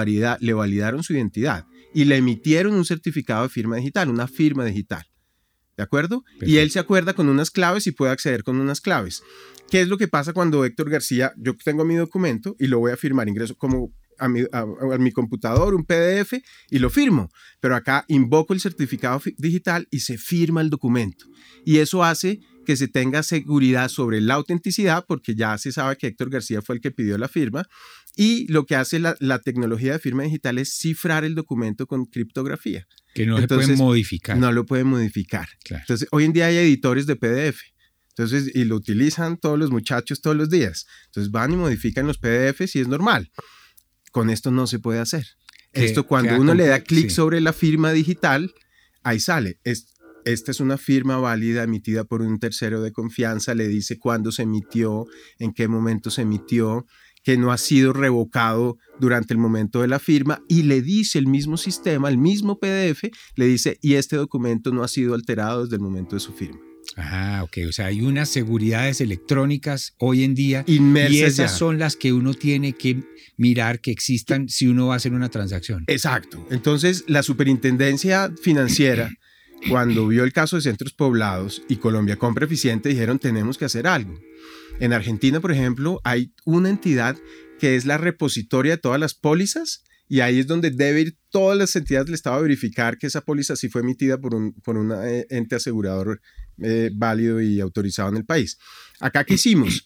[0.40, 5.06] le validaron su identidad y le emitieron un certificado de firma digital, una firma digital.
[5.76, 6.24] ¿De acuerdo?
[6.42, 9.22] Y él se acuerda con unas claves y puede acceder con unas claves.
[9.70, 12.92] ¿Qué es lo que pasa cuando Héctor García, yo tengo mi documento y lo voy
[12.92, 14.66] a firmar, ingreso como a mi, a
[14.98, 16.35] mi, computador un PDF
[16.68, 17.30] y lo firmo,
[17.61, 21.24] pero acá invoco el certificado digital y se firma el documento.
[21.64, 26.08] Y eso hace que se tenga seguridad sobre la autenticidad, porque ya se sabe que
[26.08, 27.66] Héctor García fue el que pidió la firma,
[28.16, 32.86] y lo que hace la, tecnología de firma digital es cifrar el documento con criptografía.
[33.14, 34.36] Que no se puede modificar.
[34.36, 35.48] No lo puede modificar.
[35.68, 37.60] Entonces, hoy en día hay editores de PDF.
[38.10, 40.86] Entonces, y lo utilizan todos los muchachos todos los días.
[41.06, 43.30] Entonces van y modifican los PDFs y es normal.
[44.10, 45.26] Con esto no se puede hacer.
[45.72, 48.52] Esto cuando uno le da clic sobre la firma digital,
[49.02, 49.60] ahí sale.
[49.64, 49.89] Es,
[50.24, 54.42] esta es una firma válida emitida por un tercero de confianza, le dice cuándo se
[54.42, 55.06] emitió,
[55.38, 56.87] en qué momento se emitió,
[57.22, 61.26] que no ha sido revocado durante el momento de la firma y le dice el
[61.26, 63.04] mismo sistema, el mismo PDF,
[63.37, 66.61] le dice, y este documento no ha sido alterado desde el momento de su firma.
[66.96, 67.59] Ah, ok.
[67.68, 72.35] O sea, hay unas seguridades electrónicas hoy en día y esas son las que uno
[72.35, 73.04] tiene que
[73.37, 75.85] mirar que existan si uno va a hacer una transacción.
[75.87, 76.44] Exacto.
[76.50, 79.11] Entonces, la superintendencia financiera
[79.68, 83.86] cuando vio el caso de centros poblados y Colombia Compra Eficiente, dijeron tenemos que hacer
[83.86, 84.18] algo.
[84.80, 87.16] En Argentina, por ejemplo, hay una entidad
[87.58, 91.56] que es la repositoria de todas las pólizas y ahí es donde debe ir todas
[91.56, 94.76] las entidades del Estado a verificar que esa póliza sí fue emitida por un por
[94.76, 96.20] una, eh, ente asegurador
[96.62, 98.58] eh, válido y autorizado en el país.
[99.00, 99.84] Acá, ¿qué hicimos?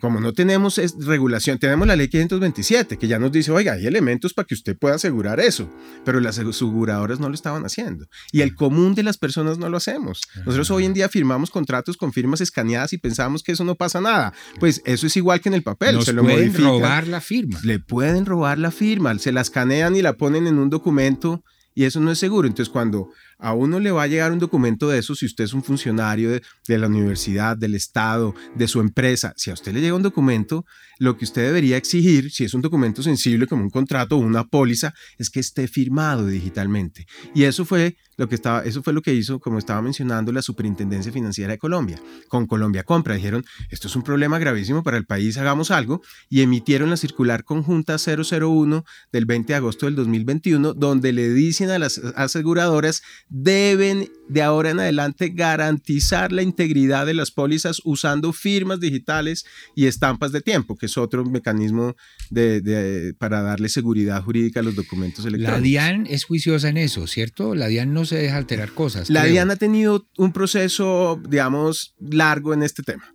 [0.00, 4.34] Como no tenemos regulación, tenemos la ley 527 que ya nos dice, oiga, hay elementos
[4.34, 5.70] para que usted pueda asegurar eso,
[6.04, 8.06] pero las aseguradoras no lo estaban haciendo.
[8.32, 10.22] Y el común de las personas no lo hacemos.
[10.38, 14.00] Nosotros hoy en día firmamos contratos con firmas escaneadas y pensamos que eso no pasa
[14.00, 14.32] nada.
[14.58, 15.94] Pues eso es igual que en el papel.
[15.94, 16.64] Nos se lo pueden modifican.
[16.64, 17.60] robar la firma.
[17.62, 21.84] Le pueden robar la firma, se la escanean y la ponen en un documento y
[21.84, 22.48] eso no es seguro.
[22.48, 25.52] Entonces, cuando a uno le va a llegar un documento de eso, si usted es
[25.52, 29.80] un funcionario de, de, la universidad, del Estado, de su empresa, si a usted le
[29.80, 30.64] llega un documento,
[30.98, 34.44] lo que usted debería exigir, si es un documento sensible como un contrato o una
[34.44, 37.06] póliza, es que esté firmado digitalmente.
[37.34, 40.42] Y eso fue lo que estaba, eso fue lo que hizo, como estaba mencionando, la
[40.42, 42.00] Superintendencia Financiera de Colombia.
[42.28, 46.40] Con Colombia Compra dijeron, esto es un problema gravísimo para el país, hagamos algo, y
[46.40, 51.78] emitieron la circular conjunta 001 del 20 de agosto del 2021, donde le dicen a
[51.78, 58.80] las aseguradoras deben de ahora en adelante garantizar la integridad de las pólizas usando firmas
[58.80, 61.94] digitales y estampas de tiempo, es otro mecanismo
[62.30, 65.60] de, de, para darle seguridad jurídica a los documentos electrónicos.
[65.60, 67.54] La DIAN es juiciosa en eso, ¿cierto?
[67.54, 69.10] La DIAN no se deja alterar cosas.
[69.10, 69.32] La creo.
[69.32, 73.12] DIAN ha tenido un proceso, digamos, largo en este tema.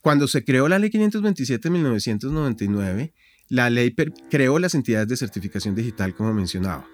[0.00, 3.12] Cuando se creó la ley 527 de 1999,
[3.48, 3.94] la ley
[4.30, 6.86] creó las entidades de certificación digital, como mencionaba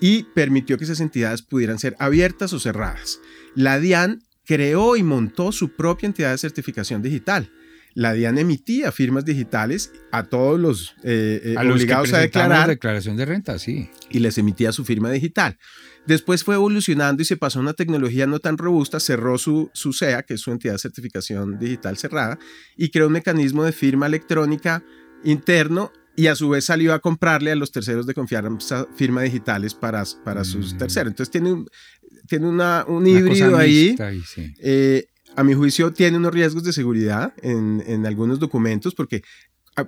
[0.00, 3.20] y permitió que esas entidades pudieran ser abiertas o cerradas.
[3.54, 7.52] La DIAN creó y montó su propia entidad de certificación digital.
[7.94, 12.68] La DIAN emitía firmas digitales a todos los, eh, a obligados los que a declarar.
[12.68, 13.90] declaración de renta, sí.
[14.10, 15.58] Y les emitía su firma digital.
[16.06, 19.92] Después fue evolucionando y se pasó a una tecnología no tan robusta, cerró su, su
[19.92, 22.38] SEA, que es su entidad de certificación digital cerrada,
[22.76, 24.82] y creó un mecanismo de firma electrónica
[25.24, 29.74] interno y a su vez salió a comprarle a los terceros de confianza firma digitales
[29.74, 30.78] para, para sus mm.
[30.78, 31.10] terceros.
[31.12, 31.68] Entonces tiene un,
[32.26, 33.96] tiene una, un una híbrido ahí.
[33.98, 34.52] ahí sí.
[34.58, 35.06] eh,
[35.40, 39.22] a mi juicio tiene unos riesgos de seguridad en, en, algunos documentos porque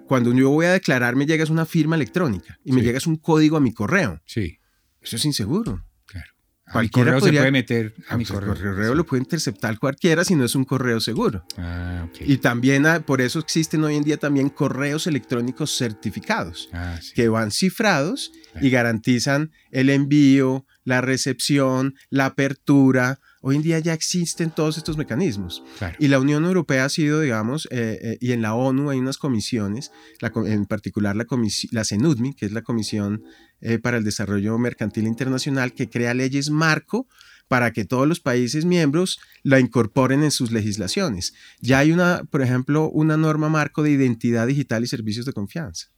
[0.07, 2.77] cuando yo voy a declarar me llega una firma electrónica y sí.
[2.77, 4.19] me llega un código a mi correo.
[4.25, 4.59] Sí.
[5.03, 5.85] Eso es inseguro.
[6.07, 6.33] Claro.
[6.67, 8.55] A mi correo podría, se puede meter a, mi correo.
[8.55, 11.45] El correo lo puede interceptar cualquiera si no es un correo seguro.
[11.59, 12.33] Ah, okay.
[12.33, 17.13] Y también por eso existen hoy en día también correos electrónicos certificados ah, sí.
[17.13, 18.67] que van cifrados claro.
[18.67, 23.19] y garantizan el envío, la recepción, la apertura.
[23.45, 25.65] Hoy en día ya existen todos estos mecanismos.
[25.79, 25.97] Claro.
[25.99, 29.19] Y la Unión Europea ha sido, digamos, eh, eh, y en la ONU hay unas
[29.19, 31.27] comisiones, la, en particular la,
[31.73, 33.25] la CENUDMI, que es la Comisión
[33.61, 37.09] eh, para el Desarrollo Mercantil Internacional, que crea leyes marco
[37.49, 41.35] para que todos los países miembros la incorporen en sus legislaciones.
[41.61, 45.89] Ya hay una, por ejemplo, una norma marco de identidad digital y servicios de confianza.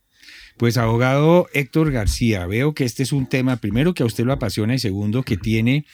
[0.56, 4.32] Pues abogado Héctor García, veo que este es un tema, primero que a usted lo
[4.32, 5.84] apasiona y segundo que tiene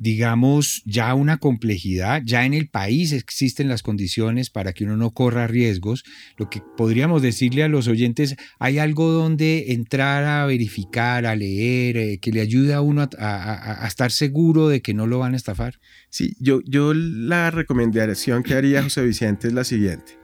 [0.00, 5.10] digamos, ya una complejidad, ya en el país existen las condiciones para que uno no
[5.10, 6.04] corra riesgos.
[6.36, 11.96] Lo que podríamos decirle a los oyentes, hay algo donde entrar a verificar, a leer,
[11.96, 15.34] eh, que le ayude a uno a, a, estar seguro de que no lo van
[15.34, 15.80] a estafar.
[16.10, 20.16] Sí, yo, yo la recomendación que haría José Vicente es la siguiente.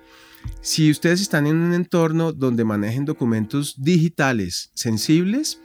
[0.60, 5.60] Si ustedes están en un entorno donde manejen documentos digitales sensibles,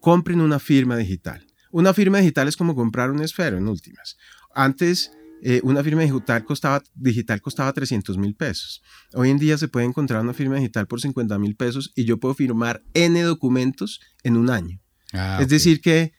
[0.00, 1.49] compren una firma digital.
[1.70, 4.16] Una firma digital es como comprar un esfero en últimas.
[4.54, 8.82] Antes, eh, una firma digital costaba, digital costaba 300 mil pesos.
[9.14, 12.18] Hoy en día se puede encontrar una firma digital por 50 mil pesos y yo
[12.18, 14.80] puedo firmar N documentos en un año.
[15.12, 15.56] Ah, es okay.
[15.56, 16.12] decir que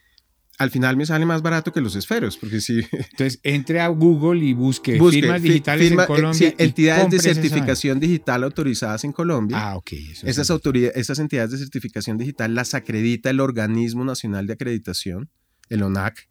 [0.57, 2.81] al final me sale más barato que los esferos, porque si...
[2.91, 6.49] Entonces, entre a Google y busque, busque firmas digitales firma, en Colombia.
[6.49, 9.57] Sí, entidades de certificación digital autorizadas en Colombia.
[9.59, 9.91] Ah, ok.
[9.93, 15.31] Eso esas, autoridades, esas entidades de certificación digital las acredita el Organismo Nacional de Acreditación,
[15.71, 16.29] el ONAC,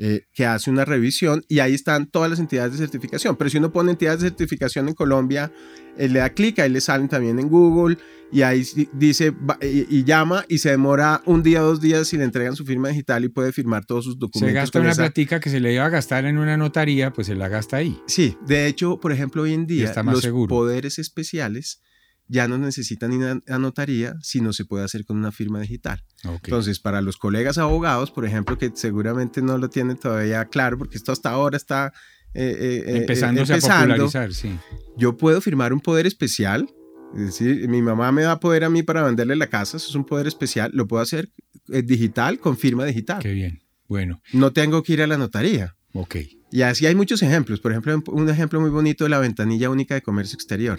[0.00, 3.34] eh, que hace una revisión y ahí están todas las entidades de certificación.
[3.36, 5.52] Pero si uno pone entidades de certificación en Colombia,
[5.96, 7.98] eh, le da clic, ahí le salen también en Google
[8.30, 12.22] y ahí dice y, y, llama y se demora un día, dos días y le
[12.24, 14.50] entregan su firma digital y puede firmar todos sus documentos.
[14.50, 15.02] Se gasta una esa...
[15.02, 18.00] platica que se le iba a gastar en una notaría, pues se la gasta ahí.
[18.06, 20.48] Sí, de hecho, por ejemplo, hoy en día los seguro.
[20.48, 21.82] poderes especiales
[22.28, 26.04] ya no necesitan ir a notaría, sino se puede hacer con una firma digital.
[26.22, 26.38] Okay.
[26.44, 30.98] Entonces, para los colegas abogados, por ejemplo, que seguramente no lo tienen todavía claro, porque
[30.98, 31.92] esto hasta ahora está
[32.34, 34.58] eh, eh, empezándose empezando, a popularizar, sí.
[34.96, 36.68] Yo puedo firmar un poder especial,
[37.14, 39.94] es decir, mi mamá me da poder a mí para venderle la casa, eso es
[39.94, 41.30] un poder especial, lo puedo hacer
[41.72, 43.22] eh, digital con firma digital.
[43.22, 43.62] Qué bien.
[43.88, 44.20] Bueno.
[44.34, 45.74] No tengo que ir a la notaría.
[45.94, 46.16] Ok.
[46.50, 47.60] Y así hay muchos ejemplos.
[47.60, 50.78] Por ejemplo, un ejemplo muy bonito de la ventanilla única de comercio exterior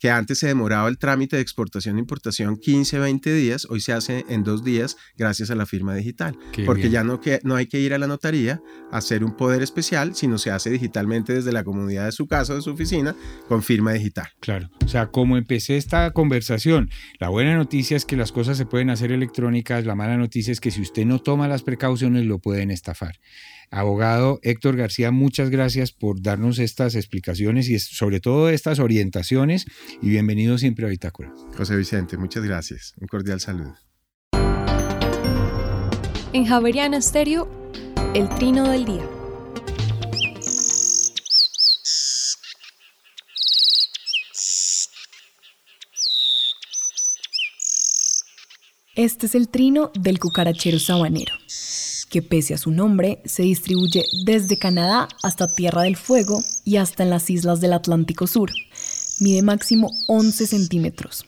[0.00, 3.92] que antes se demoraba el trámite de exportación e importación 15, 20 días, hoy se
[3.92, 6.36] hace en dos días gracias a la firma digital.
[6.64, 9.62] porque ya no, que, no hay que ir a la notaría a hacer un poder
[9.62, 13.14] especial, sino se hace digitalmente desde la comunidad de su casa o de su oficina
[13.46, 14.28] con firma digital.
[14.40, 16.88] Claro, o sea, como empecé esta conversación,
[17.18, 20.60] la buena noticia es que las cosas se pueden hacer electrónicas, la mala noticia es
[20.60, 23.16] que si usted no toma las precauciones lo pueden estafar.
[23.72, 29.66] Abogado Héctor García, muchas gracias por darnos estas explicaciones y sobre todo estas orientaciones
[30.02, 31.32] y bienvenido siempre a Bitácora.
[31.56, 32.94] José Vicente, muchas gracias.
[33.00, 33.76] Un cordial saludo.
[36.32, 37.48] En Javeriana Estéreo,
[38.14, 39.08] el trino del día.
[48.96, 51.34] Este es el trino del cucarachero sabanero
[52.10, 57.04] que pese a su nombre se distribuye desde Canadá hasta Tierra del Fuego y hasta
[57.04, 58.50] en las islas del Atlántico Sur.
[59.20, 61.24] Mide máximo 11 centímetros.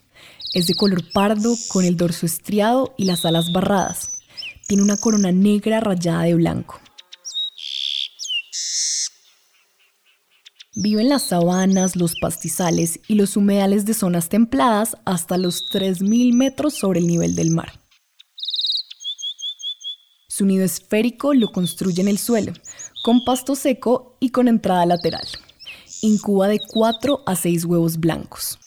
[0.52, 4.18] Es de color pardo con el dorso estriado y las alas barradas.
[4.66, 6.80] Tiene una corona negra rayada de blanco.
[10.74, 16.32] Vive en las sabanas, los pastizales y los humedales de zonas templadas hasta los 3.000
[16.34, 17.81] metros sobre el nivel del mar.
[20.34, 22.54] Su nido esférico lo construye en el suelo,
[23.04, 25.28] con pasto seco y con entrada lateral.
[26.00, 28.58] Incuba de 4 a 6 huevos blancos.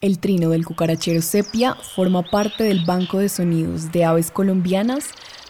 [0.00, 5.06] El trino del cucarachero sepia forma parte del Banco de Sonidos de Aves Colombianas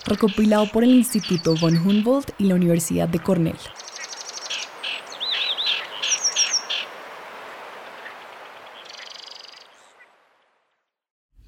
[0.06, 3.58] recopilado por el Instituto von Humboldt y la Universidad de Cornell.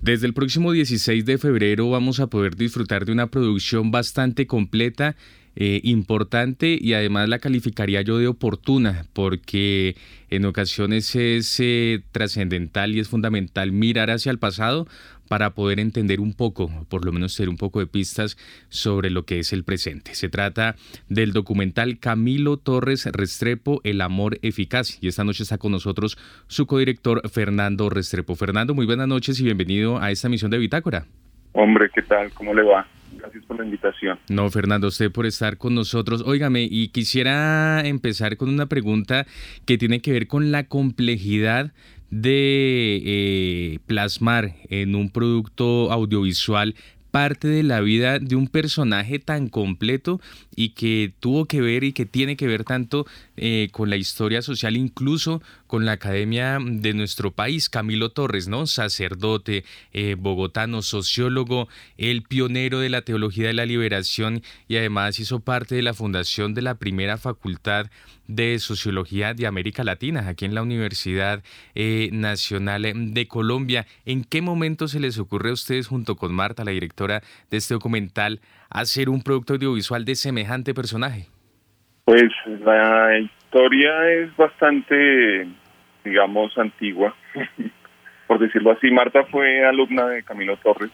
[0.03, 5.15] Desde el próximo 16 de febrero vamos a poder disfrutar de una producción bastante completa,
[5.55, 9.97] eh, importante y además la calificaría yo de oportuna porque
[10.31, 14.87] en ocasiones es eh, trascendental y es fundamental mirar hacia el pasado
[15.29, 18.37] para poder entender un poco, por lo menos tener un poco de pistas
[18.69, 20.15] sobre lo que es el presente.
[20.15, 20.77] Se trata
[21.09, 24.99] del documental Camilo Torres Restrepo, El amor eficaz.
[25.01, 28.35] Y esta noche está con nosotros su codirector Fernando Restrepo.
[28.37, 31.07] Fernando, muy buenas noches y bienvenido a esta misión de Bitácora.
[31.53, 32.31] Hombre, ¿qué tal?
[32.33, 32.87] ¿Cómo le va?
[33.23, 34.19] Gracias por la invitación.
[34.29, 36.25] No, Fernando, usted por estar con nosotros.
[36.27, 39.27] Óigame, y quisiera empezar con una pregunta
[39.65, 41.73] que tiene que ver con la complejidad
[42.11, 46.75] de eh, plasmar en un producto audiovisual
[47.13, 50.21] parte de la vida de un personaje tan completo
[50.57, 53.07] y que tuvo que ver y que tiene que ver tanto
[53.37, 57.69] eh, con la historia social, incluso con la academia de nuestro país.
[57.69, 58.67] Camilo Torres, ¿no?
[58.67, 65.41] Sacerdote, eh, bogotano, sociólogo, el pionero de la teología de la liberación y además hizo
[65.41, 67.91] parte de la fundación de la primera facultad
[68.29, 71.43] de Sociología de América Latina, aquí en la Universidad
[71.75, 72.83] eh, Nacional
[73.15, 73.87] de Colombia.
[74.07, 77.21] ¿En qué momento se les ocurre a ustedes, junto con Marta, la directora
[77.51, 81.27] de este documental, hacer un producto audiovisual de semejante personaje?
[82.05, 85.47] Pues la historia es bastante,
[86.05, 87.15] digamos, antigua,
[88.27, 88.91] por decirlo así.
[88.91, 90.91] Marta fue alumna de Camilo Torres,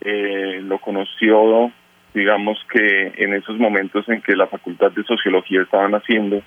[0.00, 1.72] eh, lo conoció,
[2.12, 6.42] digamos que en esos momentos en que la Facultad de Sociología estaban haciendo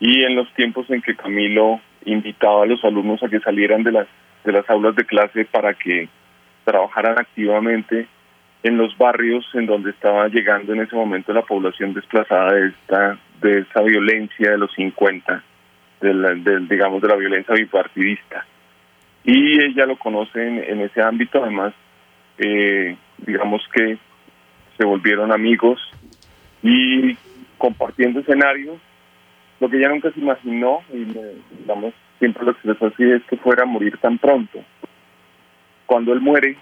[0.00, 3.92] y en los tiempos en que Camilo invitaba a los alumnos a que salieran de
[3.92, 4.06] las
[4.44, 6.08] de las aulas de clase para que
[6.64, 8.06] trabajaran activamente
[8.62, 13.18] en los barrios en donde estaba llegando en ese momento la población desplazada de esta
[13.40, 15.42] de esa violencia de los 50
[16.00, 18.46] del, digamos de la violencia bipartidista.
[19.24, 21.72] Y ella lo conoce en, ese ámbito además
[22.38, 23.96] eh, digamos que
[24.76, 25.80] se volvieron amigos
[26.62, 27.16] y
[27.56, 28.78] compartiendo escenarios
[29.60, 31.04] lo que ella nunca se imaginó, y
[31.58, 34.60] digamos, siempre lo expresó así, es que fuera a morir tan pronto.
[35.86, 36.56] Cuando él muere,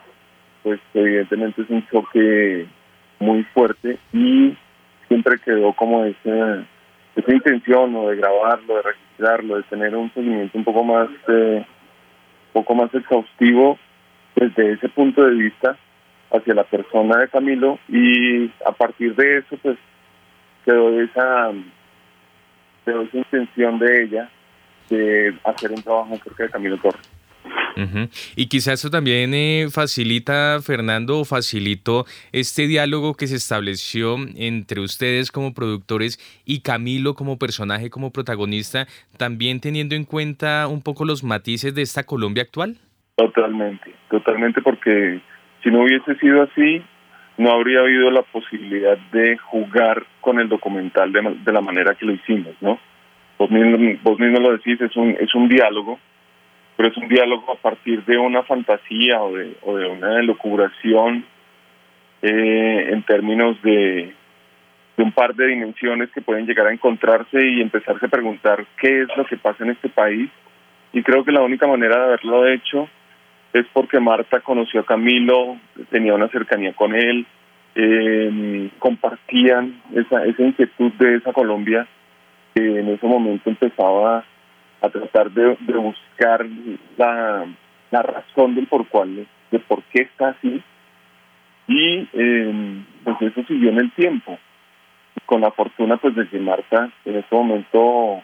[0.62, 2.66] pues evidentemente es un choque
[3.18, 4.56] muy fuerte y
[5.08, 6.64] siempre quedó como esa,
[7.16, 11.64] esa intención o de grabarlo, de registrarlo, de tener un seguimiento un poco más, eh,
[11.64, 13.78] un poco más exhaustivo
[14.36, 15.76] desde ese punto de vista
[16.32, 19.76] hacia la persona de Camilo y a partir de eso pues
[20.64, 21.50] quedó esa
[22.84, 24.30] pero esa intención de ella
[24.90, 27.10] de hacer un trabajo acerca de Camilo Torres.
[28.36, 34.80] Y quizás eso también eh, facilita, Fernando, o facilitó este diálogo que se estableció entre
[34.80, 41.04] ustedes como productores y Camilo como personaje, como protagonista, también teniendo en cuenta un poco
[41.04, 42.76] los matices de esta Colombia actual.
[43.16, 45.20] Totalmente, totalmente, porque
[45.62, 46.82] si no hubiese sido así,
[47.38, 52.12] no habría habido la posibilidad de jugar con el documental de, la manera que lo
[52.12, 52.78] hicimos, ¿no?
[53.38, 55.98] Vos mismo, vos mismo lo decís, es un, es un diálogo,
[56.76, 61.24] pero es un diálogo a partir de una fantasía o de, o de una elucubración
[62.20, 64.14] eh, en términos de,
[64.96, 69.02] de un par de dimensiones que pueden llegar a encontrarse y empezarse a preguntar qué
[69.02, 70.30] es lo que pasa en este país.
[70.92, 72.88] Y creo que la única manera de haberlo hecho
[73.52, 75.58] es porque Marta conoció a Camilo,
[75.90, 77.26] tenía una cercanía con él,
[77.74, 81.86] eh, compartían esa, esa inquietud de esa Colombia
[82.54, 84.24] que en ese momento empezaba
[84.80, 86.44] a tratar de, buscar
[86.96, 87.46] la,
[87.90, 90.62] la, razón del por cuál, de por qué está así.
[91.68, 94.38] Y eh, pues eso siguió en el tiempo
[95.26, 98.22] con la fortuna pues de que Marta en este momento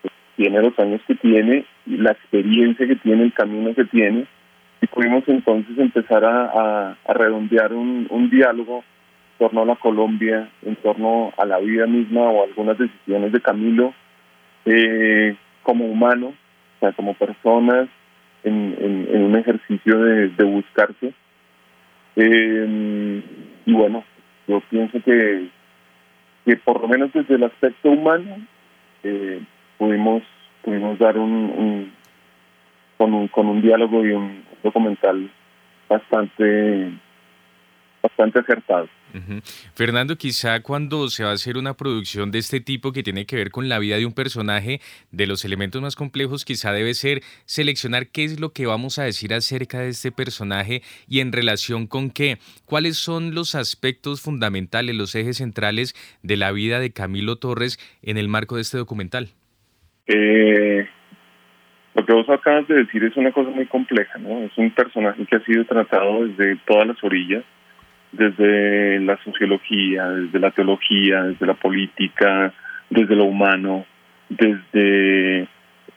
[0.00, 4.26] pues, tiene los años que tiene, la experiencia que tiene, el camino que tiene,
[4.82, 11.32] y pudimos entonces empezar a, redondear un, diálogo en torno a la Colombia, en torno
[11.36, 13.94] a la vida misma o algunas decisiones de Camilo
[14.64, 17.88] eh, como humano, o sea, como personas
[18.44, 21.12] en, un ejercicio de, buscarse.
[22.16, 23.22] Eh,
[23.66, 24.04] y bueno,
[24.46, 25.48] yo pienso que
[26.44, 28.38] que por lo menos desde el aspecto humano
[29.02, 29.40] eh,
[29.78, 30.22] pudimos
[30.62, 31.92] pudimos dar un,
[32.96, 35.30] con un con un diálogo y un documental
[35.88, 36.92] bastante
[38.02, 38.88] bastante acertado.
[39.74, 43.36] Fernando, quizá cuando se va a hacer una producción de este tipo que tiene que
[43.36, 44.80] ver con la vida de un personaje,
[45.10, 49.04] de los elementos más complejos quizá debe ser seleccionar qué es lo que vamos a
[49.04, 54.94] decir acerca de este personaje y en relación con qué, cuáles son los aspectos fundamentales,
[54.94, 59.30] los ejes centrales de la vida de Camilo Torres en el marco de este documental.
[60.06, 60.88] Eh,
[61.94, 64.42] lo que vos acabas de decir es una cosa muy compleja, ¿no?
[64.42, 67.44] Es un personaje que ha sido tratado desde todas las orillas
[68.12, 72.52] desde la sociología, desde la teología, desde la política,
[72.88, 73.86] desde lo humano,
[74.28, 75.46] desde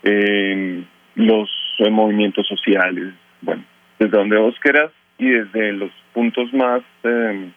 [0.03, 0.83] eh,
[1.15, 1.49] los
[1.91, 3.63] movimientos sociales, bueno,
[3.99, 7.49] desde donde vos quieras y desde los puntos más eh,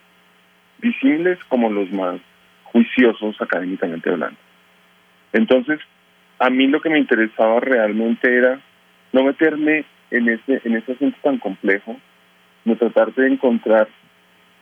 [0.79, 2.19] visibles como los más
[2.63, 4.39] juiciosos académicamente hablando.
[5.33, 5.79] Entonces,
[6.39, 8.59] a mí lo que me interesaba realmente era
[9.13, 11.97] no meterme en ese en ese asunto tan complejo,
[12.65, 13.87] no tratar de encontrar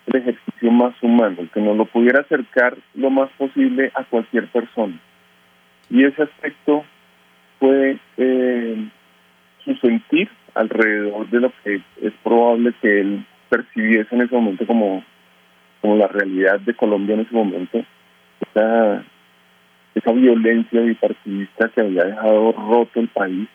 [0.08, 4.48] el ejercicio más humano, el que nos lo pudiera acercar lo más posible a cualquier
[4.48, 5.00] persona.
[5.90, 6.84] Y ese aspecto
[7.60, 8.90] fue eh,
[9.64, 15.04] su sentir alrededor de lo que es probable que él percibiese en ese momento como,
[15.82, 17.84] como la realidad de Colombia en ese momento,
[19.96, 23.48] esa violencia bipartidista que había dejado roto el país,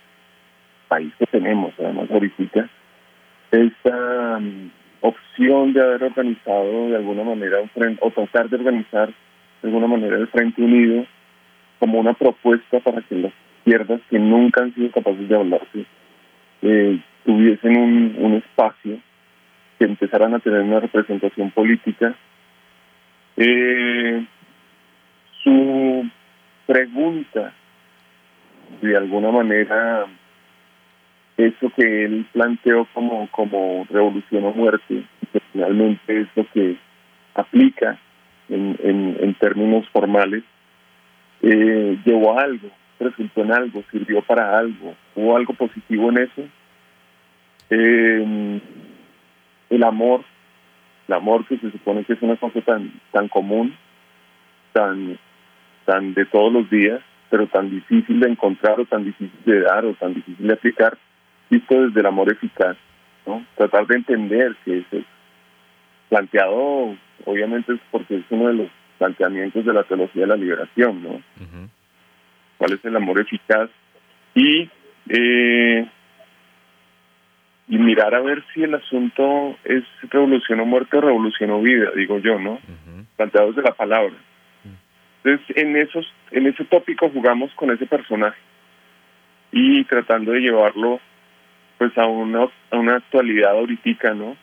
[0.88, 2.68] país que tenemos además ahorita,
[3.52, 4.40] esa
[5.02, 9.86] opción de haber organizado de alguna manera un frente, o tratar de organizar de alguna
[9.86, 11.04] manera el Frente Unido
[11.78, 15.84] como una propuesta para que las izquierdas que nunca han sido capaces de hablarse
[16.62, 18.98] eh, tuviesen un, un espacio,
[19.78, 22.14] que empezaran a tener una representación política.
[23.36, 24.24] Eh,
[25.42, 26.06] su
[26.70, 27.52] pregunta,
[28.80, 30.06] de alguna manera,
[31.36, 35.02] eso que él planteó como, como revolución o muerte,
[35.32, 36.76] que finalmente es lo que
[37.34, 37.98] aplica
[38.48, 40.44] en, en, términos formales,
[41.42, 42.68] eh, llevó a algo,
[43.00, 46.42] resultó en algo, sirvió para algo, hubo algo positivo en eso.
[47.70, 48.60] Eh,
[49.70, 50.22] el amor,
[51.08, 53.74] el amor que se supone que es una cosa tan, tan común,
[54.72, 55.18] tan,
[55.90, 59.84] tan de todos los días, pero tan difícil de encontrar o tan difícil de dar
[59.84, 60.96] o tan difícil de aplicar,
[61.50, 62.76] visto desde el amor eficaz,
[63.26, 63.44] ¿no?
[63.56, 65.04] Tratar de entender que es
[66.08, 68.68] planteado, obviamente es porque es uno de los
[68.98, 71.20] planteamientos de la teología de la liberación, ¿no?
[72.58, 73.68] ¿Cuál es el amor eficaz?
[74.34, 74.70] Y,
[75.08, 75.88] eh,
[77.66, 81.90] y mirar a ver si el asunto es revolución o muerte o revolución o vida,
[81.96, 82.60] digo yo, ¿no?
[83.16, 84.14] Planteado desde la palabra.
[85.22, 88.38] Entonces, en, esos, en ese tópico jugamos con ese personaje
[89.52, 91.00] y tratando de llevarlo
[91.78, 94.36] pues a una, a una actualidad ahorita, ¿no?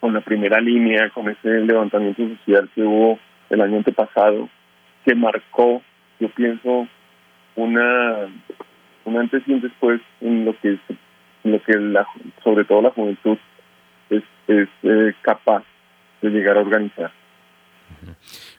[0.00, 4.48] Con la primera línea, con ese levantamiento social que hubo el año antepasado,
[5.04, 5.82] que marcó,
[6.20, 6.88] yo pienso,
[7.54, 8.28] una
[9.04, 10.78] un antes y un después en lo que
[11.44, 12.06] lo que la,
[12.42, 13.38] sobre todo la juventud
[14.10, 15.62] es, es eh, capaz
[16.22, 17.12] de llegar a organizar.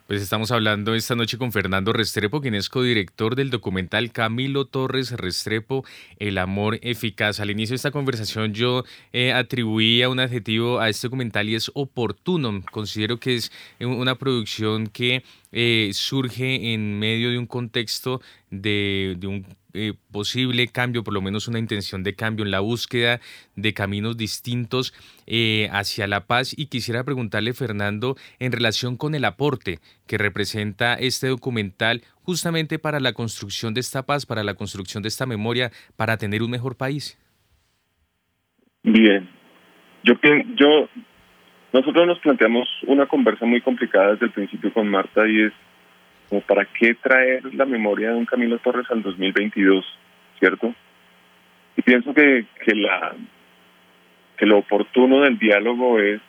[0.08, 5.12] Pues estamos hablando esta noche con Fernando Restrepo, quien es codirector del documental Camilo Torres
[5.12, 5.84] Restrepo,
[6.18, 7.42] El amor eficaz.
[7.42, 11.72] Al inicio de esta conversación yo eh, atribuía un adjetivo a este documental y es
[11.74, 12.64] oportuno.
[12.72, 13.52] Considero que es
[13.82, 21.04] una producción que eh, surge en medio de un contexto de, un eh, posible cambio,
[21.04, 23.20] por lo menos una intención de cambio en la búsqueda
[23.56, 24.94] de caminos distintos
[25.26, 26.54] eh, hacia la paz.
[26.58, 33.00] Y quisiera preguntarle, Fernando, en relación con el aporte que representa este documental justamente para
[33.00, 36.76] la construcción de esta paz, para la construcción de esta memoria, para tener un mejor
[36.78, 37.18] país.
[38.84, 39.30] Bien,
[40.04, 40.14] yo,
[40.56, 40.90] yo
[41.74, 45.54] nosotros nos planteamos una conversa muy complicada desde el principio con Marta y es
[46.30, 49.86] como para qué traer la memoria de un Camilo Torres al 2022,
[50.40, 50.74] ¿cierto?
[51.76, 53.14] Y pienso que, que, la,
[54.38, 56.22] que lo oportuno del diálogo es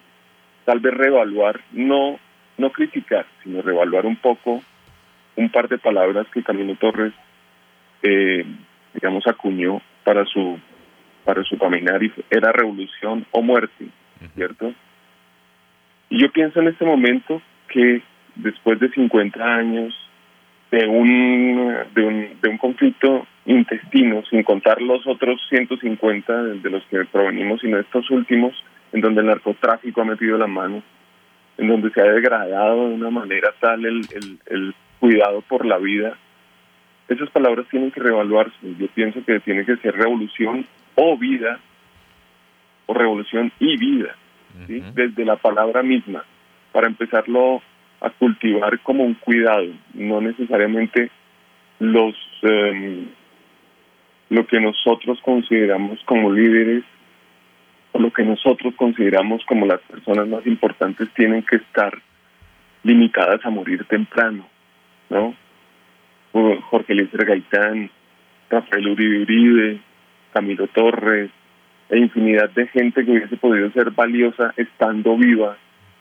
[0.65, 2.19] tal vez reevaluar, no,
[2.59, 4.63] no criticar, sino reevaluar un poco
[5.37, 7.13] un par de palabras que Camilo Torres,
[8.03, 8.45] eh,
[8.93, 10.59] digamos, acuñó para su,
[11.25, 13.87] para su caminar y era revolución o muerte,
[14.35, 14.73] ¿cierto?
[16.11, 18.03] Y yo pienso en este momento que
[18.39, 19.95] después de 50 años
[20.71, 26.85] de un, de un, de un conflicto intestino, sin contar los otros 150 de los
[26.85, 28.53] que provenimos, sino estos últimos,
[28.93, 30.83] en donde el narcotráfico ha metido la mano,
[31.57, 35.79] en donde se ha degradado de una manera tal el, el, el cuidado por la
[35.79, 36.17] vida,
[37.09, 38.55] esas palabras tienen que reevaluarse.
[38.79, 41.59] Yo pienso que tiene que ser revolución o vida,
[42.87, 44.15] o revolución y vida,
[44.67, 44.83] ¿sí?
[44.95, 46.25] desde la palabra misma,
[46.73, 47.63] para empezarlo
[48.01, 51.11] a cultivar como un cuidado, no necesariamente
[51.81, 53.07] los em,
[54.31, 56.85] lo que nosotros consideramos como líderes
[57.93, 61.99] o lo que nosotros consideramos como las personas más importantes tienen que estar
[62.83, 64.47] limitadas a morir temprano,
[65.11, 65.35] ¿no?
[66.71, 67.91] Jorge Luis Gaitán,
[68.51, 69.81] Rafael Uribe Uribe,
[70.33, 71.31] Camilo Torres,
[71.91, 75.57] e infinidad de gente que hubiese podido ser valiosa estando viva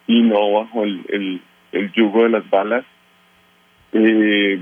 [0.05, 1.41] y no bajo el, el
[1.91, 2.85] yugo de las balas,
[3.93, 4.59] eh,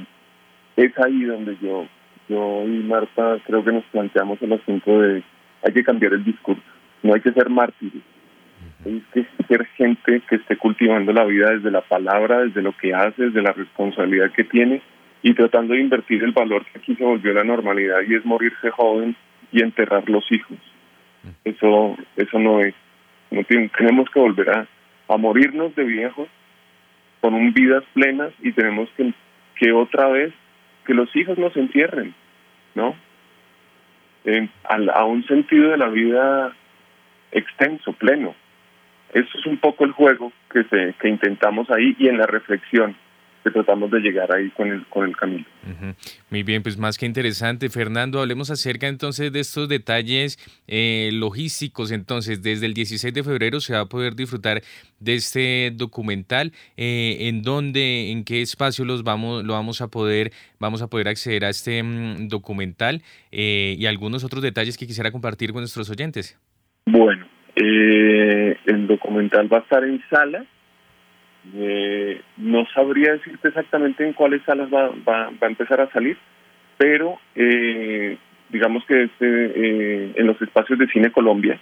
[0.75, 1.85] es ahí donde yo,
[2.29, 5.23] yo y Marta creo que nos planteamos el asunto de
[5.63, 6.61] hay que cambiar el discurso,
[7.01, 8.03] no hay que ser mártires,
[8.85, 12.93] hay que ser gente que esté cultivando la vida desde la palabra, desde lo que
[12.93, 14.81] hace, desde la responsabilidad que tiene
[15.23, 18.69] y tratando de invertir el valor que aquí se volvió la normalidad y es morirse
[18.69, 19.15] joven
[19.51, 20.57] y enterrar los hijos.
[21.43, 22.75] Eso, eso no es.
[23.31, 24.67] No tenemos que volver a,
[25.07, 26.27] a morirnos de viejos
[27.25, 29.11] con un vidas plenas y tenemos que,
[29.55, 30.31] que otra vez
[30.85, 32.13] que los hijos nos entierren,
[32.75, 32.95] ¿no?
[34.93, 36.53] a, un sentido de la vida
[37.31, 38.35] extenso, pleno.
[39.11, 42.95] Eso es un poco el juego que, se, que intentamos ahí y en la reflexión
[43.45, 45.45] que tratamos de llegar ahí con el, con el camino.
[46.31, 47.69] Muy bien, pues más que interesante.
[47.69, 51.91] Fernando, hablemos acerca entonces de estos detalles eh, logísticos.
[51.91, 54.61] Entonces, desde el 16 de febrero se va a poder disfrutar
[54.99, 56.53] de este documental.
[56.75, 61.07] Eh, ¿En dónde, en qué espacio los vamos, lo vamos a poder, vamos a poder
[61.07, 65.87] acceder a este mm, documental eh, y algunos otros detalles que quisiera compartir con nuestros
[65.91, 66.35] oyentes?
[66.87, 70.47] Bueno, el documental va a estar en sala
[71.53, 76.17] eh, no sabría decirte exactamente en cuáles salas va, va, a empezar a salir,
[76.77, 78.17] pero eh,
[78.49, 81.59] digamos que este, eh, en los espacios de Cine Colombia,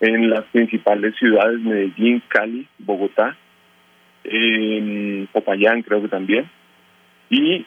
[0.00, 3.36] en las principales ciudades, Medellín, Cali, Bogotá,
[4.24, 6.48] en Popayán creo que también.
[7.30, 7.64] Y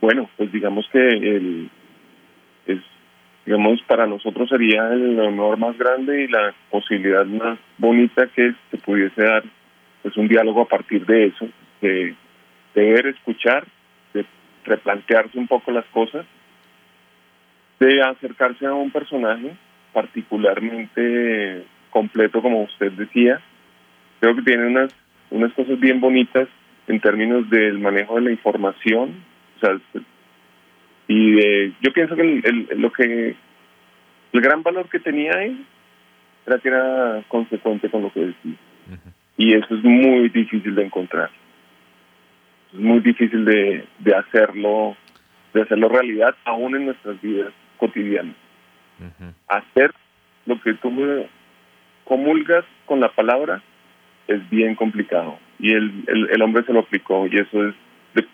[0.00, 1.75] bueno, pues digamos que el, es
[3.46, 8.76] digamos, para nosotros sería el honor más grande y la posibilidad más bonita que se
[8.78, 9.44] pudiese dar,
[10.02, 11.48] pues un diálogo a partir de eso,
[11.80, 12.14] de,
[12.74, 13.64] ver, escuchar,
[14.12, 14.26] de
[14.64, 16.26] replantearse un poco las cosas,
[17.78, 19.52] de acercarse a un personaje
[19.92, 23.40] particularmente completo, como usted decía.
[24.18, 24.92] Creo que tiene unas,
[25.30, 26.48] unas cosas bien bonitas
[26.88, 29.22] en términos del manejo de la información,
[29.56, 29.78] o sea,
[31.08, 33.36] y yo pienso que el, lo que
[34.32, 35.64] el gran valor que tenía él
[36.46, 38.54] era que era consecuente con lo que decía.
[39.36, 41.30] Y eso es muy difícil de encontrar.
[42.72, 44.96] Es muy difícil de, de hacerlo
[45.52, 48.36] de hacerlo realidad aún en nuestras vidas cotidianas.
[49.48, 49.92] Hacer
[50.44, 50.90] lo que tú
[52.04, 53.62] comulgas con la palabra
[54.28, 55.38] es bien complicado.
[55.58, 57.74] Y el, el, el hombre se lo aplicó y eso es
[58.14, 58.26] de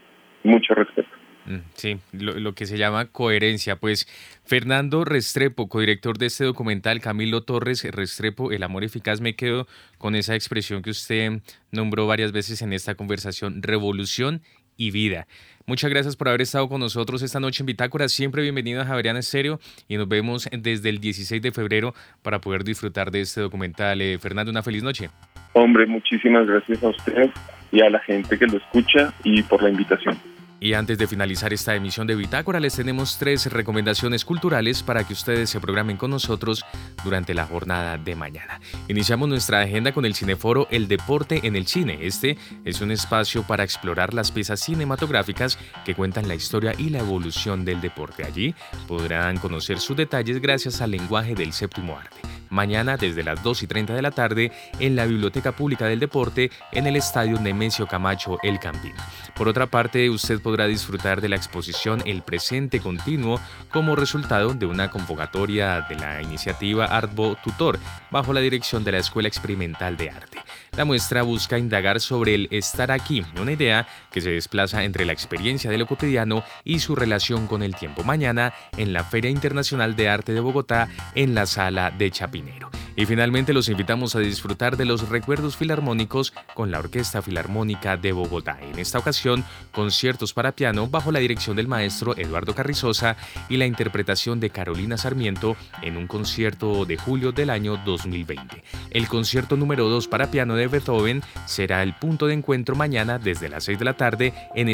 [0.42, 1.21] mucho respeto.
[1.47, 3.76] Mm, sí, lo, que se llama coherencia.
[3.76, 4.07] Pues
[4.45, 9.66] Fernando Restrepo, codirector de este documental, Camilo Torres Restrepo, El amor eficaz, me quedo
[9.99, 11.40] con esa expresión que usted
[11.70, 14.43] nombró varias veces en esta conversación, revolución
[14.76, 15.26] y vida.
[15.66, 18.09] Muchas gracias por haber estado con nosotros esta noche en Bitácora.
[18.09, 22.64] Siempre bienvenido a Javeriana Estéreo y nos vemos desde el 16 de febrero para poder
[22.64, 24.01] disfrutar de este documental.
[24.01, 25.11] Eh, Fernando, una feliz noche.
[25.53, 27.30] Hombre, muchísimas gracias a usted
[27.70, 30.32] y a la gente que lo escucha y por la invitación.
[30.62, 35.12] Y antes de finalizar esta emisión de Bitácora, les tenemos tres recomendaciones culturales para que
[35.12, 36.64] ustedes se programen con nosotros
[37.02, 38.60] durante la jornada de mañana.
[38.86, 41.98] Iniciamos nuestra agenda con el cineforo El Deporte en el Cine.
[42.02, 47.00] Este es un espacio para explorar las piezas cinematográficas que cuentan la historia y la
[47.00, 48.24] evolución del deporte.
[48.24, 48.54] Allí
[48.86, 52.20] podrán conocer sus detalles gracias al lenguaje del séptimo arte
[52.53, 56.50] mañana desde las 2 y 30 de la tarde en la Biblioteca Pública del Deporte
[56.70, 58.94] en el Estadio Nemesio Camacho El Campín.
[59.34, 63.40] Por otra parte, usted podrá disfrutar de la exposición El Presente Continuo
[63.70, 67.78] como resultado de una convocatoria de la iniciativa Artbo Tutor
[68.11, 70.38] bajo la dirección de la Escuela Experimental de Arte.
[70.74, 75.12] La muestra busca indagar sobre el estar aquí, una idea que se desplaza entre la
[75.12, 79.96] experiencia de lo cotidiano y su relación con el tiempo mañana en la Feria Internacional
[79.96, 82.70] de Arte de Bogotá en la sala de Chapinero.
[82.97, 88.12] Y finalmente los invitamos a disfrutar de los recuerdos filarmónicos con la Orquesta Filarmónica de
[88.12, 88.59] Bogotá.
[88.61, 93.16] En esta ocasión, conciertos para piano bajo la dirección del maestro Eduardo Carrizosa
[93.49, 98.62] y la interpretación de Carolina Sarmiento en un concierto de julio del año 2020.
[98.90, 103.49] El concierto número 2 para piano de Beethoven será el punto de encuentro mañana desde
[103.49, 104.68] las 6 de la tarde en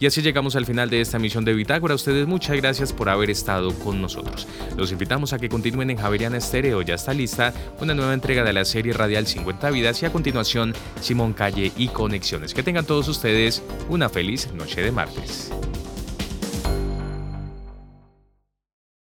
[0.00, 1.94] y así llegamos al final de esta misión de Bitácora.
[1.94, 4.48] Ustedes muchas gracias por haber estado con nosotros.
[4.76, 6.82] Los invitamos a que continúen en Javeriana Estéreo.
[6.82, 10.74] Ya está lista una nueva entrega de la serie radial 50 vidas y a continuación
[11.00, 12.54] Simón Calle y Conexiones.
[12.54, 15.52] Que tengan todos ustedes una feliz noche de martes.